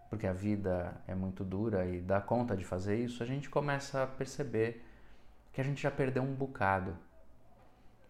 porque 0.10 0.28
a 0.28 0.34
vida 0.34 1.02
é 1.08 1.16
muito 1.16 1.44
dura 1.44 1.86
e 1.86 2.00
dá 2.00 2.22
conta 2.22 2.56
de 2.56 2.64
fazer 2.64 3.04
isso, 3.04 3.24
a 3.24 3.26
gente 3.26 3.50
começa 3.50 4.04
a 4.04 4.08
perceber 4.08 4.86
que 5.52 5.60
a 5.60 5.64
gente 5.64 5.82
já 5.82 5.92
perdeu 5.92 6.24
um 6.24 6.34
bocado. 6.34 6.98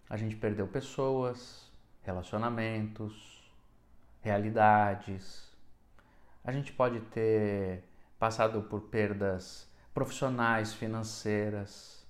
A 0.09 0.17
gente 0.17 0.35
perdeu 0.35 0.67
pessoas, 0.67 1.71
relacionamentos, 2.03 3.51
realidades. 4.21 5.51
A 6.43 6.51
gente 6.51 6.71
pode 6.73 6.99
ter 7.01 7.83
passado 8.19 8.61
por 8.63 8.81
perdas 8.81 9.69
profissionais, 9.93 10.73
financeiras. 10.73 12.05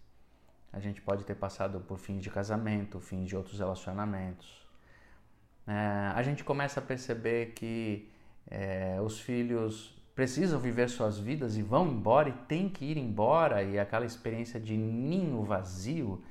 a 0.72 0.79
gente 0.79 1.01
pode 1.01 1.24
ter 1.24 1.36
passado 1.36 1.79
por 1.82 2.00
fins 2.00 2.24
de 2.24 2.32
casamento, 2.32 3.00
fins 3.00 3.27
de 3.27 3.36
outros 3.36 3.60
relacionamentos. 3.60 4.62
É, 5.67 6.12
a 6.13 6.22
gente 6.22 6.43
começa 6.43 6.79
a 6.79 6.84
perceber 6.84 7.53
que 7.53 8.12
é, 8.50 9.00
os 9.01 9.20
filhos 9.20 9.93
precisam 10.13 10.60
viver 10.60 10.89
suas 10.89 11.17
vidas 11.17 11.58
e 11.58 11.62
vão 11.62 11.88
embora 11.88 12.29
e 12.29 12.34
tem 12.34 12.70
que 12.70 12.86
ir 12.86 12.98
embora, 12.98 13.63
e 13.63 13.79
aquela 13.79 14.05
experiência 14.05 14.60
de 14.60 14.77
ninho 14.77 15.43
vazio 15.43 16.24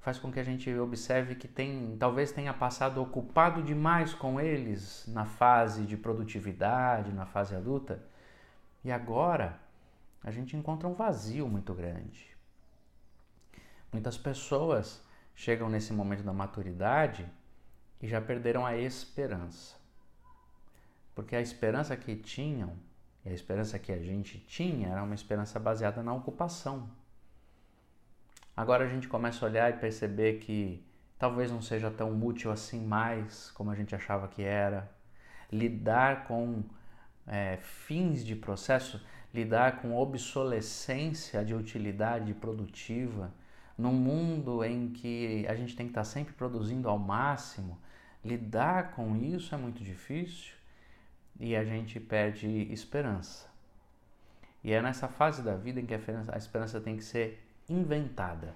faz 0.00 0.18
com 0.18 0.30
que 0.30 0.38
a 0.38 0.44
gente 0.44 0.72
observe 0.76 1.34
que 1.34 1.48
tem, 1.48 1.96
talvez 1.98 2.30
tenha 2.30 2.52
passado 2.52 3.00
ocupado 3.00 3.62
demais 3.62 4.12
com 4.12 4.40
eles 4.40 5.04
na 5.08 5.24
fase 5.24 5.84
de 5.84 5.96
produtividade, 5.96 7.12
na 7.12 7.26
fase 7.26 7.54
adulta, 7.54 8.02
e 8.84 8.92
agora 8.92 9.58
a 10.22 10.30
gente 10.30 10.56
encontra 10.56 10.88
um 10.88 10.94
vazio 10.94 11.48
muito 11.48 11.72
grande. 11.74 12.34
Muitas 13.92 14.16
pessoas 14.18 15.02
chegam 15.34 15.68
nesse 15.68 15.92
momento 15.92 16.22
da 16.22 16.32
maturidade 16.32 17.26
e 18.02 18.08
já 18.08 18.20
perderam 18.20 18.64
a 18.64 18.76
esperança. 18.76 19.76
Porque 21.14 21.36
a 21.36 21.40
esperança 21.40 21.96
que 21.96 22.16
tinham 22.16 22.76
e 23.24 23.30
a 23.30 23.32
esperança 23.32 23.78
que 23.78 23.90
a 23.90 23.98
gente 23.98 24.38
tinha 24.38 24.88
era 24.88 25.02
uma 25.02 25.14
esperança 25.14 25.58
baseada 25.58 26.02
na 26.02 26.12
ocupação. 26.12 26.90
Agora 28.56 28.84
a 28.84 28.88
gente 28.88 29.08
começa 29.08 29.44
a 29.44 29.48
olhar 29.48 29.70
e 29.70 29.78
perceber 29.78 30.38
que 30.40 30.84
talvez 31.18 31.50
não 31.50 31.62
seja 31.62 31.90
tão 31.90 32.22
útil 32.22 32.52
assim 32.52 32.84
mais 32.84 33.50
como 33.52 33.70
a 33.70 33.74
gente 33.74 33.94
achava 33.94 34.28
que 34.28 34.42
era. 34.42 34.92
Lidar 35.50 36.24
com 36.24 36.62
é, 37.26 37.56
fins 37.56 38.24
de 38.24 38.36
processo, 38.36 39.04
lidar 39.32 39.80
com 39.80 39.96
obsolescência 39.96 41.44
de 41.44 41.54
utilidade 41.54 42.34
produtiva, 42.34 43.32
num 43.76 43.92
mundo 43.92 44.64
em 44.64 44.90
que 44.90 45.46
a 45.48 45.54
gente 45.54 45.74
tem 45.74 45.86
que 45.86 45.90
estar 45.90 46.04
sempre 46.04 46.32
produzindo 46.34 46.88
ao 46.88 46.98
máximo, 46.98 47.78
lidar 48.24 48.92
com 48.92 49.16
isso 49.16 49.54
é 49.54 49.58
muito 49.58 49.82
difícil 49.82 50.54
e 51.38 51.56
a 51.56 51.64
gente 51.64 51.98
perde 51.98 52.48
esperança. 52.72 53.48
E 54.62 54.72
é 54.72 54.80
nessa 54.80 55.08
fase 55.08 55.42
da 55.42 55.56
vida 55.56 55.80
em 55.80 55.86
que 55.86 55.94
a 55.94 56.36
esperança 56.38 56.80
tem 56.80 56.96
que 56.96 57.04
ser 57.04 57.44
inventada. 57.68 58.54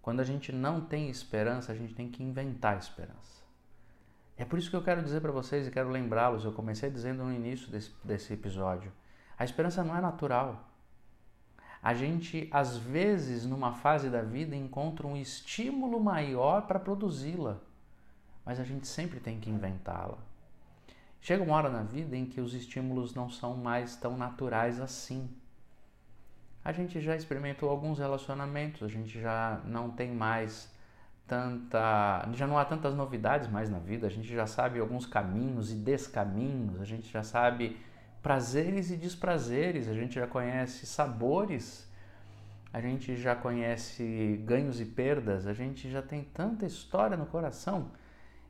Quando 0.00 0.20
a 0.20 0.24
gente 0.24 0.52
não 0.52 0.80
tem 0.80 1.10
esperança, 1.10 1.72
a 1.72 1.74
gente 1.74 1.94
tem 1.94 2.08
que 2.08 2.22
inventar 2.22 2.78
esperança. 2.78 3.42
É 4.36 4.44
por 4.44 4.58
isso 4.58 4.70
que 4.70 4.76
eu 4.76 4.82
quero 4.82 5.02
dizer 5.02 5.20
para 5.20 5.32
vocês 5.32 5.66
e 5.66 5.70
quero 5.70 5.90
lembrá-los. 5.90 6.44
Eu 6.44 6.52
comecei 6.52 6.88
dizendo 6.88 7.24
no 7.24 7.32
início 7.32 7.68
desse, 7.68 7.92
desse 8.04 8.32
episódio: 8.32 8.92
a 9.36 9.44
esperança 9.44 9.82
não 9.82 9.96
é 9.96 10.00
natural. 10.00 10.67
A 11.82 11.94
gente, 11.94 12.48
às 12.50 12.76
vezes, 12.76 13.46
numa 13.46 13.72
fase 13.72 14.10
da 14.10 14.22
vida, 14.22 14.56
encontra 14.56 15.06
um 15.06 15.16
estímulo 15.16 16.00
maior 16.00 16.66
para 16.66 16.78
produzi-la, 16.78 17.58
mas 18.44 18.58
a 18.58 18.64
gente 18.64 18.86
sempre 18.86 19.20
tem 19.20 19.38
que 19.38 19.50
inventá-la. 19.50 20.18
Chega 21.20 21.42
uma 21.42 21.56
hora 21.56 21.68
na 21.68 21.82
vida 21.82 22.16
em 22.16 22.26
que 22.26 22.40
os 22.40 22.54
estímulos 22.54 23.14
não 23.14 23.28
são 23.28 23.56
mais 23.56 23.96
tão 23.96 24.16
naturais 24.16 24.80
assim. 24.80 25.28
A 26.64 26.72
gente 26.72 27.00
já 27.00 27.16
experimentou 27.16 27.70
alguns 27.70 27.98
relacionamentos, 27.98 28.82
a 28.82 28.88
gente 28.88 29.20
já 29.20 29.60
não 29.64 29.90
tem 29.90 30.12
mais 30.12 30.72
tanta. 31.26 32.28
já 32.32 32.46
não 32.46 32.58
há 32.58 32.64
tantas 32.64 32.94
novidades 32.94 33.48
mais 33.48 33.68
na 33.68 33.78
vida, 33.78 34.06
a 34.06 34.10
gente 34.10 34.28
já 34.28 34.46
sabe 34.46 34.80
alguns 34.80 35.06
caminhos 35.06 35.70
e 35.70 35.74
descaminhos, 35.74 36.80
a 36.80 36.84
gente 36.84 37.10
já 37.10 37.22
sabe 37.22 37.76
prazeres 38.22 38.90
e 38.90 38.96
desprazeres, 38.96 39.88
a 39.88 39.94
gente 39.94 40.14
já 40.14 40.26
conhece 40.26 40.86
sabores, 40.86 41.88
a 42.72 42.80
gente 42.80 43.16
já 43.16 43.34
conhece 43.34 44.42
ganhos 44.44 44.80
e 44.80 44.84
perdas, 44.84 45.46
a 45.46 45.54
gente 45.54 45.90
já 45.90 46.02
tem 46.02 46.22
tanta 46.22 46.66
história 46.66 47.16
no 47.16 47.26
coração 47.26 47.90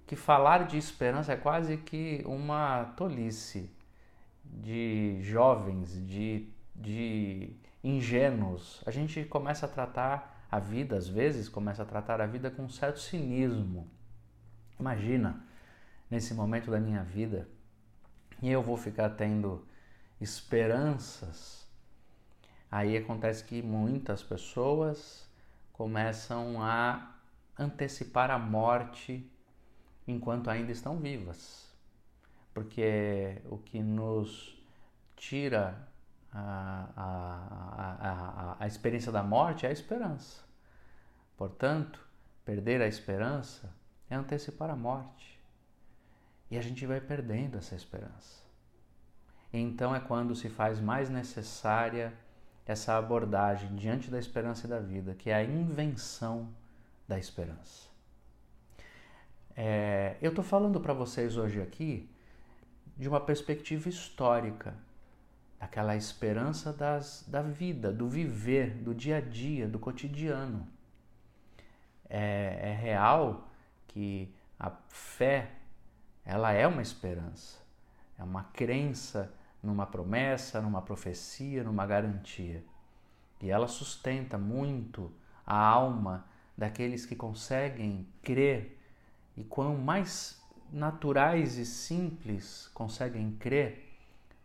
que 0.09 0.17
falar 0.17 0.67
de 0.67 0.79
esperança 0.79 1.35
é 1.35 1.37
quase 1.37 1.77
que 1.77 2.23
uma 2.25 2.85
tolice 2.97 3.71
de 4.43 5.19
jovens, 5.21 6.03
de, 6.07 6.49
de 6.75 7.55
ingênuos. 7.85 8.83
A 8.87 8.91
gente 8.91 9.23
começa 9.27 9.67
a 9.67 9.69
tratar 9.69 10.47
a 10.51 10.59
vida, 10.59 10.97
às 10.97 11.07
vezes, 11.07 11.47
começa 11.47 11.83
a 11.83 11.87
tratar 11.87 12.23
a 12.23 12.27
vida 12.27 12.51
com 12.51 12.63
um 12.63 12.69
certo 12.71 13.01
cinismo. 13.01 13.87
Imagina, 14.81 15.45
nesse 16.11 16.33
momento 16.33 16.71
da 16.71 16.81
minha 16.81 17.03
vida, 17.03 17.47
e 18.41 18.51
eu 18.51 18.63
vou 18.63 18.77
ficar 18.77 19.11
tendo 19.11 19.67
esperanças. 20.21 21.67
Aí 22.71 22.97
acontece 22.97 23.45
que 23.45 23.63
muitas 23.63 24.23
pessoas 24.23 25.27
começam 25.73 26.63
a 26.63 27.17
antecipar 27.59 28.31
a 28.31 28.39
morte 28.39 29.31
enquanto 30.07 30.51
ainda 30.51 30.73
estão 30.73 30.99
vivas. 30.99 31.73
Porque 32.53 33.41
o 33.47 33.59
que 33.59 33.81
nos 33.81 34.57
tira 35.17 35.89
a, 36.33 36.89
a, 36.97 38.09
a, 38.09 38.57
a, 38.61 38.67
experiência 38.67 39.11
da 39.11 39.23
morte 39.23 39.67
é 39.67 39.69
a 39.69 39.73
esperança. 39.73 40.43
Portanto, 41.37 42.05
perder 42.45 42.83
a 42.83 42.87
esperança 42.87 43.73
é 44.11 44.15
antecipar 44.15 44.71
a 44.71 44.77
morte. 44.77 45.38
E 46.51 46.57
a 46.57 46.63
gente 46.63 46.85
vai 46.87 47.01
perdendo 47.01 47.59
essa 47.59 47.75
esperança. 47.75 48.43
Então 49.53 49.95
é 49.95 50.01
quando 50.01 50.35
se 50.35 50.49
faz 50.49 50.81
mais 50.81 51.09
necessária 51.09 52.13
essa 52.67 52.99
abordagem 52.99 53.75
diante 53.77 54.11
da 54.11 54.19
esperança 54.19 54.67
e 54.67 54.71
da 54.71 54.79
vida, 54.79 55.15
que 55.15 55.31
é 55.31 55.35
a 55.35 55.43
invenção 55.43 56.49
da 57.07 57.19
esperança. 57.19 57.89
É, 59.57 60.17
eu 60.21 60.29
estou 60.29 60.45
falando 60.45 60.79
para 60.79 60.93
vocês 60.93 61.37
hoje 61.37 61.61
aqui 61.61 62.09
de 62.97 63.09
uma 63.09 63.21
perspectiva 63.21 63.89
histórica, 63.89 64.75
daquela 65.59 65.97
esperança 65.97 66.73
das, 66.73 67.25
da 67.27 67.43
vida, 67.43 67.91
do 67.91 68.09
viver, 68.09 68.75
do 68.75 68.95
dia 68.95 69.17
a 69.17 69.21
dia, 69.21 69.67
do 69.67 69.79
cotidiano. 69.79 70.67
É, 72.09 72.59
é 72.63 72.75
real 72.75 73.49
que 73.89 74.33
a 74.59 74.71
fé 74.89 75.51
ela 76.29 76.53
é 76.53 76.67
uma 76.67 76.83
esperança, 76.83 77.59
é 78.19 78.23
uma 78.23 78.45
crença 78.45 79.33
numa 79.63 79.87
promessa, 79.87 80.61
numa 80.61 80.83
profecia, 80.83 81.65
numa 81.65 81.87
garantia. 81.87 82.63
E 83.41 83.49
ela 83.49 83.67
sustenta 83.67 84.37
muito 84.37 85.11
a 85.47 85.57
alma 85.57 86.27
daqueles 86.55 87.07
que 87.07 87.17
conseguem 87.17 88.07
crer 88.21 88.79
e 89.39 89.43
quão 89.43 89.79
mais 89.79 90.39
naturais 90.71 91.57
e 91.57 91.65
simples 91.65 92.69
conseguem 92.75 93.31
crer, 93.37 93.97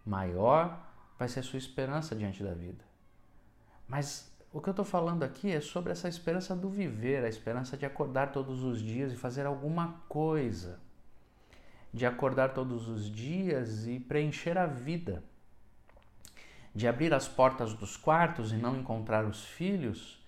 maior 0.05 0.89
vai 1.19 1.27
ser 1.27 1.41
a 1.41 1.43
sua 1.43 1.59
esperança 1.59 2.15
diante 2.15 2.41
da 2.41 2.53
vida. 2.53 2.85
Mas 3.89 4.33
o 4.53 4.61
que 4.61 4.69
eu 4.69 4.71
estou 4.71 4.85
falando 4.85 5.23
aqui 5.23 5.51
é 5.51 5.59
sobre 5.59 5.91
essa 5.91 6.07
esperança 6.07 6.55
do 6.55 6.69
viver, 6.69 7.25
a 7.25 7.27
esperança 7.27 7.75
de 7.75 7.85
acordar 7.85 8.31
todos 8.31 8.63
os 8.63 8.81
dias 8.81 9.11
e 9.11 9.17
fazer 9.17 9.45
alguma 9.45 10.01
coisa, 10.07 10.79
de 11.93 12.05
acordar 12.05 12.53
todos 12.53 12.87
os 12.87 13.09
dias 13.09 13.85
e 13.85 13.99
preencher 13.99 14.57
a 14.57 14.65
vida, 14.65 15.23
de 16.73 16.87
abrir 16.87 17.13
as 17.13 17.27
portas 17.27 17.73
dos 17.73 17.95
quartos 17.95 18.51
e 18.51 18.55
não 18.55 18.75
encontrar 18.75 19.25
os 19.25 19.45
filhos 19.45 20.19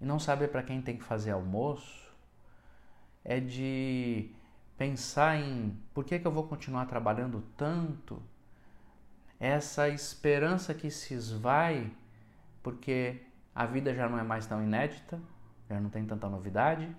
e 0.00 0.04
não 0.04 0.18
saber 0.18 0.48
para 0.48 0.62
quem 0.62 0.80
tem 0.80 0.96
que 0.96 1.04
fazer 1.04 1.32
almoço. 1.32 2.08
É 3.22 3.38
de 3.38 4.30
pensar 4.78 5.36
em 5.36 5.78
por 5.92 6.04
que, 6.04 6.18
que 6.18 6.26
eu 6.26 6.32
vou 6.32 6.44
continuar 6.44 6.86
trabalhando 6.86 7.44
tanto, 7.54 8.22
essa 9.38 9.90
esperança 9.90 10.72
que 10.72 10.90
se 10.90 11.12
esvai 11.12 11.90
porque 12.62 13.22
a 13.54 13.66
vida 13.66 13.94
já 13.94 14.08
não 14.08 14.18
é 14.18 14.22
mais 14.22 14.46
tão 14.46 14.62
inédita, 14.62 15.20
já 15.68 15.78
não 15.78 15.90
tem 15.90 16.06
tanta 16.06 16.28
novidade, 16.28 16.94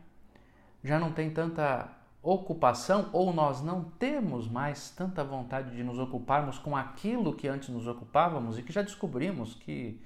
já 0.83 0.99
não 0.99 1.11
tem 1.11 1.31
tanta 1.31 1.89
ocupação 2.21 3.09
ou 3.11 3.33
nós 3.33 3.61
não 3.61 3.83
temos 3.83 4.47
mais 4.47 4.91
tanta 4.91 5.23
vontade 5.23 5.75
de 5.75 5.83
nos 5.83 5.97
ocuparmos 5.97 6.59
com 6.59 6.77
aquilo 6.77 7.35
que 7.35 7.47
antes 7.47 7.69
nos 7.69 7.87
ocupávamos 7.87 8.59
e 8.59 8.63
que 8.63 8.71
já 8.71 8.81
descobrimos 8.81 9.55
que 9.55 9.99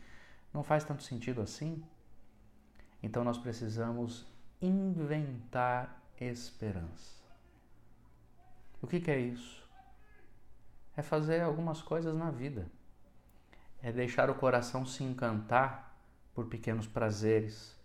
não 0.54 0.64
faz 0.64 0.84
tanto 0.84 1.04
sentido 1.04 1.42
assim. 1.42 1.84
Então 3.04 3.24
nós 3.24 3.38
precisamos 3.38 4.26
inventar 4.62 6.02
esperança. 6.20 7.24
O 8.82 8.88
que, 8.88 9.00
que 9.02 9.12
é 9.12 9.20
isso? 9.20 9.68
É 10.96 11.02
fazer 11.02 11.42
algumas 11.42 11.82
coisas 11.82 12.16
na 12.16 12.32
vida. 12.32 12.68
É 13.82 13.92
deixar 13.92 14.30
o 14.30 14.36
coração 14.36 14.86
se 14.86 15.04
encantar 15.04 15.98
por 16.34 16.46
pequenos 16.46 16.88
prazeres, 16.88 17.78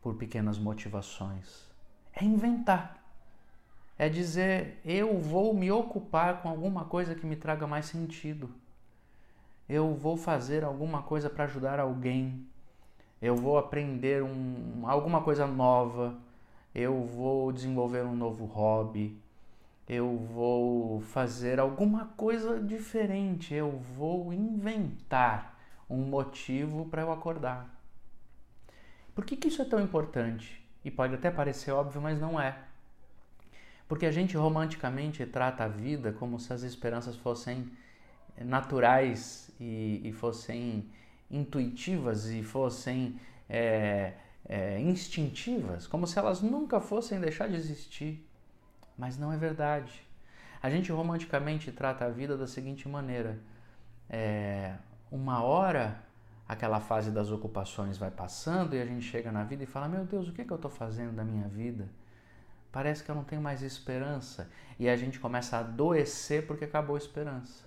por 0.00 0.16
pequenas 0.16 0.58
motivações. 0.58 1.68
É 2.12 2.24
inventar. 2.24 3.05
É 3.98 4.08
dizer, 4.08 4.78
eu 4.84 5.18
vou 5.20 5.54
me 5.54 5.70
ocupar 5.72 6.42
com 6.42 6.48
alguma 6.48 6.84
coisa 6.84 7.14
que 7.14 7.26
me 7.26 7.36
traga 7.36 7.66
mais 7.66 7.86
sentido. 7.86 8.50
Eu 9.68 9.94
vou 9.94 10.16
fazer 10.16 10.64
alguma 10.64 11.02
coisa 11.02 11.28
para 11.30 11.44
ajudar 11.44 11.80
alguém. 11.80 12.46
eu 13.22 13.36
vou 13.36 13.58
aprender 13.58 14.22
um, 14.22 14.82
alguma 14.88 15.22
coisa 15.22 15.46
nova, 15.46 16.18
eu 16.74 17.02
vou 17.04 17.52
desenvolver 17.52 18.04
um 18.04 18.14
novo 18.14 18.44
hobby, 18.46 19.20
eu 19.88 20.16
vou 20.18 21.00
fazer 21.00 21.58
alguma 21.60 22.06
coisa 22.16 22.60
diferente, 22.60 23.54
eu 23.54 23.70
vou 23.78 24.32
inventar 24.32 25.58
um 25.88 25.98
motivo 25.98 26.86
para 26.86 27.02
eu 27.02 27.12
acordar. 27.12 27.74
Por 29.14 29.24
que, 29.24 29.36
que 29.36 29.48
isso 29.48 29.62
é 29.62 29.64
tão 29.64 29.80
importante? 29.80 30.62
E 30.84 30.90
pode 30.90 31.14
até 31.14 31.30
parecer 31.30 31.72
óbvio, 31.72 32.02
mas 32.02 32.20
não 32.20 32.40
é. 32.40 32.65
Porque 33.88 34.06
a 34.06 34.10
gente 34.10 34.36
romanticamente 34.36 35.24
trata 35.26 35.64
a 35.64 35.68
vida 35.68 36.12
como 36.12 36.38
se 36.38 36.52
as 36.52 36.62
esperanças 36.62 37.16
fossem 37.16 37.70
naturais 38.38 39.50
e, 39.60 40.00
e 40.04 40.12
fossem 40.12 40.90
intuitivas 41.30 42.26
e 42.26 42.42
fossem 42.42 43.18
é, 43.48 44.14
é, 44.48 44.80
instintivas, 44.80 45.86
como 45.86 46.06
se 46.06 46.18
elas 46.18 46.42
nunca 46.42 46.80
fossem 46.80 47.20
deixar 47.20 47.48
de 47.48 47.56
existir. 47.56 48.26
Mas 48.98 49.18
não 49.18 49.32
é 49.32 49.36
verdade. 49.36 50.04
A 50.62 50.70
gente 50.70 50.90
romanticamente 50.90 51.70
trata 51.70 52.04
a 52.06 52.08
vida 52.08 52.36
da 52.36 52.46
seguinte 52.46 52.88
maneira: 52.88 53.38
é, 54.08 54.74
uma 55.10 55.42
hora 55.42 56.02
aquela 56.48 56.80
fase 56.80 57.10
das 57.10 57.30
ocupações 57.30 57.98
vai 57.98 58.10
passando 58.10 58.74
e 58.74 58.80
a 58.80 58.86
gente 58.86 59.04
chega 59.04 59.30
na 59.30 59.44
vida 59.44 59.62
e 59.62 59.66
fala: 59.66 59.88
Meu 59.88 60.04
Deus, 60.04 60.28
o 60.28 60.32
que, 60.32 60.42
é 60.42 60.44
que 60.44 60.52
eu 60.52 60.56
estou 60.56 60.70
fazendo 60.70 61.14
da 61.14 61.24
minha 61.24 61.48
vida? 61.48 61.88
Parece 62.76 63.02
que 63.02 63.10
eu 63.10 63.14
não 63.14 63.24
tenho 63.24 63.40
mais 63.40 63.62
esperança. 63.62 64.50
E 64.78 64.86
a 64.86 64.94
gente 64.98 65.18
começa 65.18 65.56
a 65.56 65.60
adoecer 65.60 66.46
porque 66.46 66.66
acabou 66.66 66.94
a 66.94 66.98
esperança. 66.98 67.64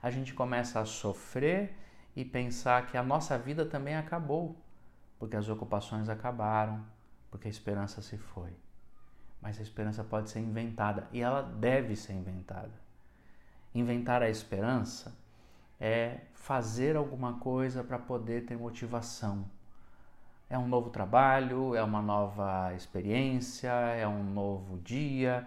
A 0.00 0.12
gente 0.12 0.32
começa 0.32 0.78
a 0.78 0.84
sofrer 0.84 1.76
e 2.14 2.24
pensar 2.24 2.86
que 2.86 2.96
a 2.96 3.02
nossa 3.02 3.36
vida 3.36 3.66
também 3.66 3.96
acabou, 3.96 4.56
porque 5.18 5.34
as 5.34 5.48
ocupações 5.48 6.08
acabaram, 6.08 6.86
porque 7.32 7.48
a 7.48 7.50
esperança 7.50 8.00
se 8.00 8.16
foi. 8.16 8.52
Mas 9.42 9.58
a 9.58 9.62
esperança 9.62 10.04
pode 10.04 10.30
ser 10.30 10.38
inventada 10.38 11.08
e 11.10 11.20
ela 11.20 11.42
deve 11.42 11.96
ser 11.96 12.12
inventada. 12.12 12.78
Inventar 13.74 14.22
a 14.22 14.30
esperança 14.30 15.18
é 15.80 16.20
fazer 16.32 16.94
alguma 16.94 17.40
coisa 17.40 17.82
para 17.82 17.98
poder 17.98 18.46
ter 18.46 18.56
motivação. 18.56 19.50
É 20.54 20.56
um 20.56 20.68
novo 20.68 20.88
trabalho, 20.88 21.74
é 21.74 21.82
uma 21.82 22.00
nova 22.00 22.72
experiência, 22.76 23.72
é 23.72 24.06
um 24.06 24.22
novo 24.22 24.78
dia, 24.78 25.44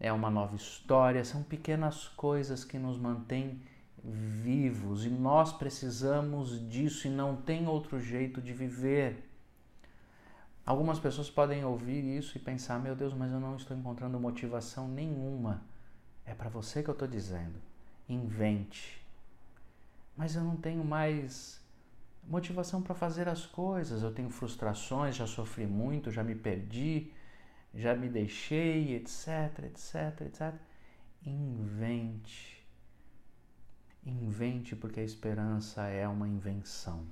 é 0.00 0.10
uma 0.10 0.30
nova 0.30 0.56
história. 0.56 1.22
São 1.22 1.42
pequenas 1.42 2.08
coisas 2.08 2.64
que 2.64 2.78
nos 2.78 2.96
mantêm 2.96 3.60
vivos 4.02 5.04
e 5.04 5.10
nós 5.10 5.52
precisamos 5.52 6.66
disso 6.66 7.06
e 7.06 7.10
não 7.10 7.36
tem 7.36 7.68
outro 7.68 8.00
jeito 8.00 8.40
de 8.40 8.54
viver. 8.54 9.30
Algumas 10.64 10.98
pessoas 10.98 11.28
podem 11.28 11.62
ouvir 11.62 12.02
isso 12.16 12.38
e 12.38 12.40
pensar: 12.40 12.78
meu 12.78 12.96
Deus, 12.96 13.12
mas 13.12 13.30
eu 13.30 13.38
não 13.38 13.54
estou 13.54 13.76
encontrando 13.76 14.18
motivação 14.18 14.88
nenhuma. 14.88 15.60
É 16.24 16.32
para 16.32 16.48
você 16.48 16.82
que 16.82 16.88
eu 16.88 16.94
estou 16.94 17.06
dizendo. 17.06 17.60
Invente. 18.08 18.98
Mas 20.16 20.34
eu 20.34 20.42
não 20.42 20.56
tenho 20.56 20.82
mais 20.82 21.57
motivação 22.28 22.82
para 22.82 22.94
fazer 22.94 23.28
as 23.28 23.46
coisas. 23.46 24.02
Eu 24.02 24.12
tenho 24.12 24.30
frustrações, 24.30 25.16
já 25.16 25.26
sofri 25.26 25.66
muito, 25.66 26.10
já 26.10 26.22
me 26.22 26.34
perdi, 26.34 27.12
já 27.74 27.94
me 27.94 28.08
deixei, 28.08 28.94
etc, 28.94 29.64
etc, 29.64 30.20
etc. 30.20 30.54
Invente 31.24 32.58
Invente 34.08 34.74
porque 34.74 35.00
a 35.00 35.04
esperança 35.04 35.86
é 35.86 36.08
uma 36.08 36.26
invenção. 36.26 37.06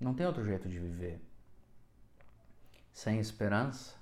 Não 0.00 0.12
tem 0.12 0.26
outro 0.26 0.44
jeito 0.44 0.68
de 0.68 0.76
viver. 0.76 1.20
Sem 2.92 3.20
esperança, 3.20 3.94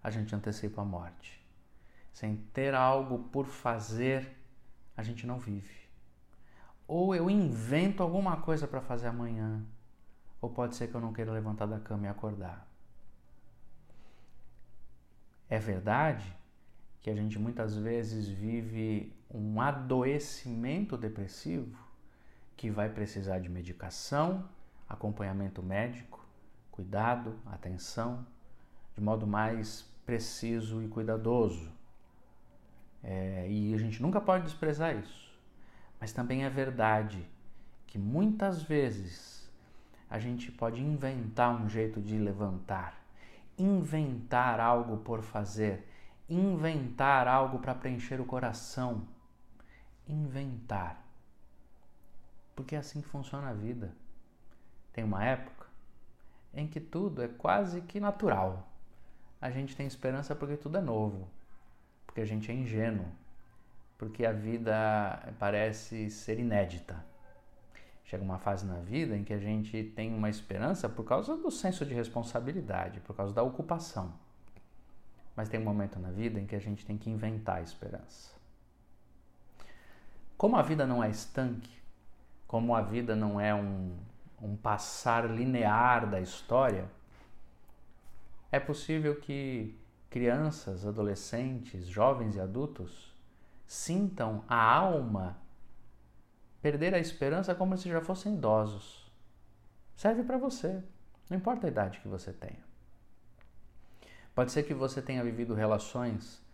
a 0.00 0.10
gente 0.10 0.32
antecipa 0.32 0.82
a 0.82 0.84
morte. 0.84 1.44
Sem 2.12 2.36
ter 2.52 2.72
algo 2.72 3.18
por 3.30 3.46
fazer, 3.46 4.36
a 4.96 5.02
gente 5.02 5.26
não 5.26 5.40
vive. 5.40 5.79
Ou 6.92 7.14
eu 7.14 7.30
invento 7.30 8.02
alguma 8.02 8.38
coisa 8.38 8.66
para 8.66 8.80
fazer 8.80 9.06
amanhã, 9.06 9.64
ou 10.40 10.50
pode 10.50 10.74
ser 10.74 10.88
que 10.88 10.94
eu 10.96 11.00
não 11.00 11.12
queira 11.12 11.30
levantar 11.30 11.66
da 11.66 11.78
cama 11.78 12.06
e 12.06 12.08
acordar. 12.08 12.66
É 15.48 15.56
verdade 15.56 16.36
que 17.00 17.08
a 17.08 17.14
gente 17.14 17.38
muitas 17.38 17.76
vezes 17.76 18.26
vive 18.26 19.14
um 19.32 19.60
adoecimento 19.60 20.96
depressivo 20.96 21.78
que 22.56 22.68
vai 22.72 22.88
precisar 22.88 23.38
de 23.38 23.48
medicação, 23.48 24.48
acompanhamento 24.88 25.62
médico, 25.62 26.26
cuidado, 26.72 27.38
atenção, 27.46 28.26
de 28.96 29.00
modo 29.00 29.28
mais 29.28 29.82
preciso 30.04 30.82
e 30.82 30.88
cuidadoso. 30.88 31.70
É, 33.00 33.46
e 33.48 33.72
a 33.72 33.78
gente 33.78 34.02
nunca 34.02 34.20
pode 34.20 34.42
desprezar 34.42 34.96
isso. 34.96 35.29
Mas 36.00 36.12
também 36.12 36.44
é 36.44 36.50
verdade 36.50 37.28
que 37.86 37.98
muitas 37.98 38.62
vezes 38.62 39.50
a 40.08 40.18
gente 40.18 40.50
pode 40.50 40.80
inventar 40.80 41.54
um 41.54 41.68
jeito 41.68 42.00
de 42.00 42.18
levantar, 42.18 43.00
inventar 43.58 44.58
algo 44.58 44.96
por 44.98 45.22
fazer, 45.22 45.86
inventar 46.28 47.28
algo 47.28 47.58
para 47.58 47.74
preencher 47.74 48.20
o 48.20 48.24
coração 48.24 49.06
inventar. 50.10 51.02
Porque 52.54 52.74
é 52.74 52.78
assim 52.78 53.00
que 53.00 53.08
funciona 53.08 53.50
a 53.50 53.54
vida. 53.54 53.94
Tem 54.92 55.04
uma 55.04 55.24
época 55.24 55.66
em 56.52 56.66
que 56.66 56.80
tudo 56.80 57.22
é 57.22 57.28
quase 57.28 57.80
que 57.82 58.00
natural. 58.00 58.68
A 59.40 59.50
gente 59.50 59.76
tem 59.76 59.86
esperança 59.86 60.34
porque 60.34 60.56
tudo 60.56 60.76
é 60.76 60.80
novo, 60.80 61.28
porque 62.06 62.20
a 62.20 62.26
gente 62.26 62.50
é 62.50 62.54
ingênuo, 62.54 63.06
porque 64.00 64.24
a 64.24 64.32
vida 64.32 65.34
parece 65.38 66.08
ser 66.08 66.38
inédita. 66.38 67.04
Chega 68.02 68.24
uma 68.24 68.38
fase 68.38 68.64
na 68.64 68.80
vida 68.80 69.14
em 69.14 69.22
que 69.22 69.34
a 69.34 69.38
gente 69.38 69.84
tem 69.94 70.14
uma 70.14 70.30
esperança 70.30 70.88
por 70.88 71.04
causa 71.04 71.36
do 71.36 71.50
senso 71.50 71.84
de 71.84 71.92
responsabilidade, 71.92 72.98
por 73.00 73.14
causa 73.14 73.34
da 73.34 73.42
ocupação. 73.42 74.14
Mas 75.36 75.50
tem 75.50 75.60
um 75.60 75.64
momento 75.64 75.98
na 75.98 76.10
vida 76.10 76.40
em 76.40 76.46
que 76.46 76.56
a 76.56 76.58
gente 76.58 76.86
tem 76.86 76.96
que 76.96 77.10
inventar 77.10 77.58
a 77.58 77.60
esperança. 77.60 78.34
Como 80.34 80.56
a 80.56 80.62
vida 80.62 80.86
não 80.86 81.04
é 81.04 81.10
estanque, 81.10 81.78
como 82.46 82.74
a 82.74 82.80
vida 82.80 83.14
não 83.14 83.38
é 83.38 83.54
um, 83.54 83.98
um 84.40 84.56
passar 84.56 85.30
linear 85.30 86.08
da 86.08 86.22
história, 86.22 86.90
é 88.50 88.58
possível 88.58 89.16
que 89.16 89.78
crianças, 90.08 90.86
adolescentes, 90.86 91.86
jovens 91.86 92.36
e 92.36 92.40
adultos 92.40 93.09
sintam 93.70 94.44
a 94.48 94.60
alma 94.60 95.40
perder 96.60 96.92
a 96.92 96.98
esperança 96.98 97.54
como 97.54 97.78
se 97.78 97.88
já 97.88 98.00
fossem 98.00 98.34
idosos. 98.34 99.08
Serve 99.94 100.24
para 100.24 100.36
você, 100.36 100.82
não 101.30 101.38
importa 101.38 101.68
a 101.68 101.70
idade 101.70 102.00
que 102.00 102.08
você 102.08 102.32
tenha. 102.32 102.58
Pode 104.34 104.50
ser 104.50 104.64
que 104.64 104.74
você 104.74 105.00
tenha 105.00 105.22
vivido 105.22 105.54
relações 105.54 106.44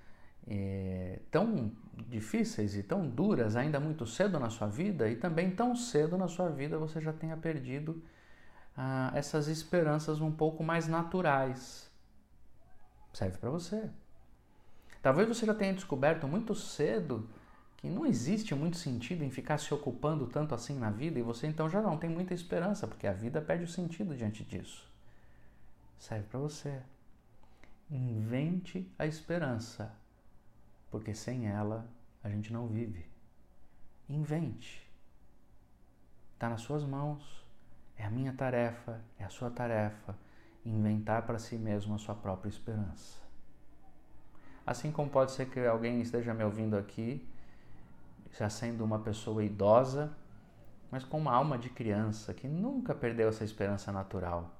é, 0.46 1.20
tão 1.30 1.72
difíceis 2.06 2.76
e 2.76 2.82
tão 2.82 3.08
duras 3.08 3.56
ainda 3.56 3.80
muito 3.80 4.04
cedo 4.04 4.38
na 4.38 4.50
sua 4.50 4.68
vida 4.68 5.08
e 5.08 5.16
também 5.16 5.50
tão 5.50 5.74
cedo 5.74 6.18
na 6.18 6.28
sua 6.28 6.50
vida 6.50 6.76
você 6.76 7.00
já 7.00 7.14
tenha 7.14 7.36
perdido 7.38 8.02
ah, 8.76 9.10
essas 9.14 9.48
esperanças 9.48 10.20
um 10.20 10.30
pouco 10.30 10.62
mais 10.62 10.86
naturais. 10.86 11.90
Serve 13.14 13.38
para 13.38 13.48
você. 13.48 13.88
Talvez 15.06 15.28
você 15.28 15.46
já 15.46 15.54
tenha 15.54 15.72
descoberto 15.72 16.26
muito 16.26 16.52
cedo 16.52 17.30
que 17.76 17.88
não 17.88 18.04
existe 18.04 18.52
muito 18.56 18.76
sentido 18.76 19.22
em 19.22 19.30
ficar 19.30 19.56
se 19.56 19.72
ocupando 19.72 20.26
tanto 20.26 20.52
assim 20.52 20.76
na 20.76 20.90
vida 20.90 21.16
e 21.16 21.22
você 21.22 21.46
então 21.46 21.68
já 21.68 21.80
não 21.80 21.96
tem 21.96 22.10
muita 22.10 22.34
esperança, 22.34 22.88
porque 22.88 23.06
a 23.06 23.12
vida 23.12 23.40
perde 23.40 23.62
o 23.62 23.68
sentido 23.68 24.16
diante 24.16 24.42
disso. 24.42 24.92
Serve 25.96 26.26
para 26.26 26.40
você. 26.40 26.82
Invente 27.88 28.92
a 28.98 29.06
esperança 29.06 29.94
porque 30.90 31.14
sem 31.14 31.46
ela 31.46 31.88
a 32.20 32.28
gente 32.28 32.52
não 32.52 32.66
vive. 32.66 33.06
Invente. 34.08 34.90
Está 36.34 36.48
nas 36.48 36.62
suas 36.62 36.82
mãos. 36.82 37.46
É 37.96 38.04
a 38.04 38.10
minha 38.10 38.32
tarefa, 38.32 39.00
é 39.20 39.24
a 39.24 39.28
sua 39.28 39.50
tarefa 39.50 40.18
inventar 40.64 41.24
para 41.24 41.38
si 41.38 41.54
mesmo 41.54 41.94
a 41.94 41.98
sua 41.98 42.16
própria 42.16 42.48
esperança. 42.48 43.25
Assim 44.66 44.90
como 44.90 45.08
pode 45.08 45.30
ser 45.30 45.46
que 45.48 45.60
alguém 45.60 46.00
esteja 46.00 46.34
me 46.34 46.42
ouvindo 46.42 46.76
aqui, 46.76 47.24
já 48.36 48.50
sendo 48.50 48.84
uma 48.84 48.98
pessoa 48.98 49.44
idosa, 49.44 50.12
mas 50.90 51.04
com 51.04 51.18
uma 51.18 51.32
alma 51.32 51.56
de 51.56 51.70
criança 51.70 52.34
que 52.34 52.48
nunca 52.48 52.94
perdeu 52.94 53.28
essa 53.28 53.44
esperança 53.44 53.92
natural. 53.92 54.50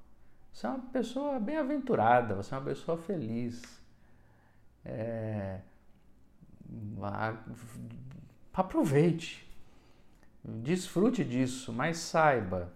Você 0.53 0.66
é 0.66 0.71
uma 0.71 0.79
pessoa 0.90 1.40
bem-aventurada, 1.40 2.35
você 2.37 2.55
é 2.55 2.59
uma 2.59 2.64
pessoa 2.64 2.97
feliz. 2.97 3.83
É, 4.85 5.61
aproveite, 8.55 9.47
desfrute 10.45 11.25
disso, 11.25 11.73
mas 11.73 11.99
saiba, 11.99 12.73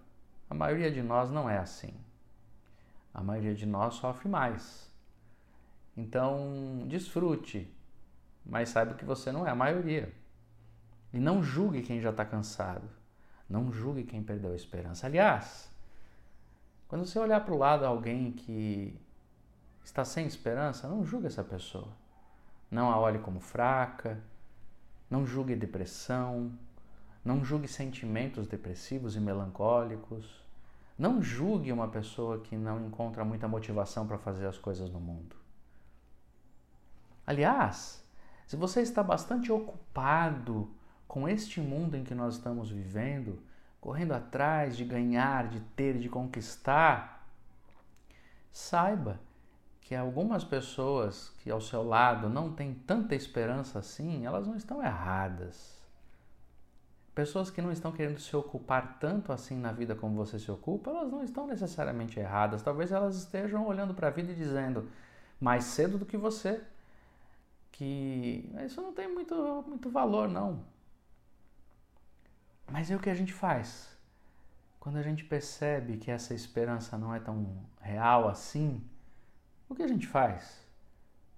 a 0.49 0.53
maioria 0.53 0.91
de 0.91 1.01
nós 1.01 1.31
não 1.31 1.49
é 1.49 1.57
assim. 1.57 1.93
A 3.13 3.23
maioria 3.23 3.55
de 3.55 3.65
nós 3.65 3.95
sofre 3.95 4.27
mais. 4.29 4.90
Então, 6.01 6.83
desfrute, 6.87 7.71
mas 8.43 8.69
saiba 8.69 8.95
que 8.95 9.05
você 9.05 9.31
não 9.31 9.45
é 9.45 9.51
a 9.51 9.55
maioria. 9.55 10.11
E 11.13 11.19
não 11.19 11.43
julgue 11.43 11.83
quem 11.83 12.01
já 12.01 12.09
está 12.09 12.25
cansado. 12.25 12.89
Não 13.47 13.71
julgue 13.71 14.03
quem 14.03 14.23
perdeu 14.23 14.51
a 14.51 14.55
esperança. 14.55 15.05
Aliás, 15.05 15.69
quando 16.87 17.05
você 17.05 17.19
olhar 17.19 17.45
para 17.45 17.53
o 17.53 17.57
lado 17.57 17.85
alguém 17.85 18.31
que 18.31 18.99
está 19.83 20.03
sem 20.03 20.25
esperança, 20.25 20.87
não 20.87 21.05
julgue 21.05 21.27
essa 21.27 21.43
pessoa. 21.43 21.89
Não 22.71 22.89
a 22.89 22.97
olhe 22.97 23.19
como 23.19 23.39
fraca, 23.39 24.17
não 25.07 25.23
julgue 25.23 25.55
depressão, 25.55 26.51
não 27.23 27.45
julgue 27.45 27.67
sentimentos 27.67 28.47
depressivos 28.47 29.15
e 29.15 29.19
melancólicos. 29.19 30.41
Não 30.97 31.21
julgue 31.21 31.71
uma 31.71 31.89
pessoa 31.89 32.39
que 32.39 32.55
não 32.55 32.83
encontra 32.83 33.23
muita 33.23 33.47
motivação 33.47 34.07
para 34.07 34.17
fazer 34.17 34.47
as 34.47 34.57
coisas 34.57 34.89
no 34.89 34.99
mundo. 34.99 35.40
Aliás, 37.25 38.03
se 38.47 38.55
você 38.55 38.81
está 38.81 39.01
bastante 39.01 39.51
ocupado 39.51 40.69
com 41.07 41.27
este 41.27 41.59
mundo 41.59 41.95
em 41.95 42.03
que 42.03 42.15
nós 42.15 42.35
estamos 42.35 42.71
vivendo, 42.71 43.41
correndo 43.79 44.13
atrás 44.13 44.77
de 44.77 44.85
ganhar, 44.85 45.47
de 45.47 45.59
ter, 45.75 45.97
de 45.97 46.07
conquistar, 46.07 47.27
saiba 48.51 49.19
que 49.81 49.95
algumas 49.95 50.43
pessoas 50.43 51.33
que 51.39 51.51
ao 51.51 51.59
seu 51.59 51.83
lado 51.83 52.29
não 52.29 52.53
têm 52.53 52.73
tanta 52.73 53.15
esperança 53.15 53.79
assim, 53.79 54.25
elas 54.25 54.47
não 54.47 54.55
estão 54.55 54.81
erradas. 54.81 55.81
Pessoas 57.13 57.49
que 57.49 57.61
não 57.61 57.73
estão 57.73 57.91
querendo 57.91 58.19
se 58.19 58.33
ocupar 58.35 58.97
tanto 58.99 59.33
assim 59.33 59.57
na 59.57 59.73
vida 59.73 59.93
como 59.93 60.15
você 60.15 60.39
se 60.39 60.49
ocupa, 60.49 60.91
elas 60.91 61.11
não 61.11 61.23
estão 61.23 61.45
necessariamente 61.45 62.17
erradas. 62.17 62.63
Talvez 62.63 62.91
elas 62.91 63.17
estejam 63.17 63.67
olhando 63.67 63.93
para 63.93 64.07
a 64.07 64.11
vida 64.11 64.31
e 64.31 64.35
dizendo 64.35 64.89
mais 65.41 65.65
cedo 65.65 65.97
do 65.97 66.05
que 66.05 66.15
você 66.15 66.63
que 67.71 68.49
isso 68.65 68.81
não 68.81 68.93
tem 68.93 69.07
muito, 69.07 69.35
muito 69.67 69.89
valor, 69.89 70.27
não. 70.27 70.63
Mas 72.69 72.89
é 72.89 72.95
o 72.95 72.99
que 72.99 73.09
a 73.09 73.13
gente 73.13 73.33
faz. 73.33 73.97
Quando 74.79 74.97
a 74.97 75.03
gente 75.03 75.23
percebe 75.23 75.97
que 75.97 76.09
essa 76.09 76.33
esperança 76.33 76.97
não 76.97 77.13
é 77.13 77.19
tão 77.19 77.65
real 77.79 78.27
assim, 78.27 78.83
o 79.69 79.75
que 79.75 79.83
a 79.83 79.87
gente 79.87 80.07
faz? 80.07 80.65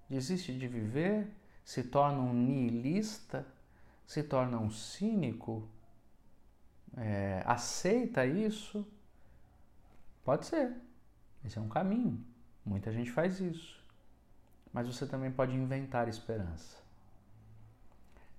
Desiste 0.08 0.56
de 0.56 0.66
viver? 0.66 1.28
Se 1.64 1.82
torna 1.82 2.18
um 2.18 2.32
nihilista? 2.32 3.46
Se 4.06 4.22
torna 4.22 4.58
um 4.58 4.70
cínico? 4.70 5.68
É, 6.96 7.42
aceita 7.44 8.24
isso? 8.24 8.86
Pode 10.24 10.46
ser. 10.46 10.74
Esse 11.44 11.58
é 11.58 11.60
um 11.60 11.68
caminho. 11.68 12.24
Muita 12.64 12.90
gente 12.92 13.10
faz 13.10 13.40
isso. 13.40 13.83
Mas 14.74 14.88
você 14.88 15.06
também 15.06 15.30
pode 15.30 15.54
inventar 15.54 16.08
esperança. 16.08 16.76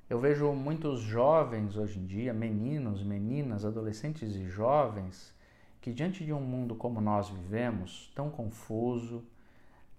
Eu 0.10 0.20
vejo 0.20 0.52
muitos 0.52 1.00
jovens 1.00 1.78
hoje 1.78 1.98
em 1.98 2.06
dia, 2.06 2.34
meninos, 2.34 3.02
meninas, 3.02 3.64
adolescentes 3.64 4.36
e 4.36 4.46
jovens, 4.50 5.34
que 5.82 5.94
diante 5.94 6.26
de 6.26 6.34
um 6.34 6.42
mundo 6.42 6.76
como 6.76 7.00
nós 7.00 7.30
vivemos, 7.30 8.12
tão 8.14 8.30
confuso, 8.30 9.24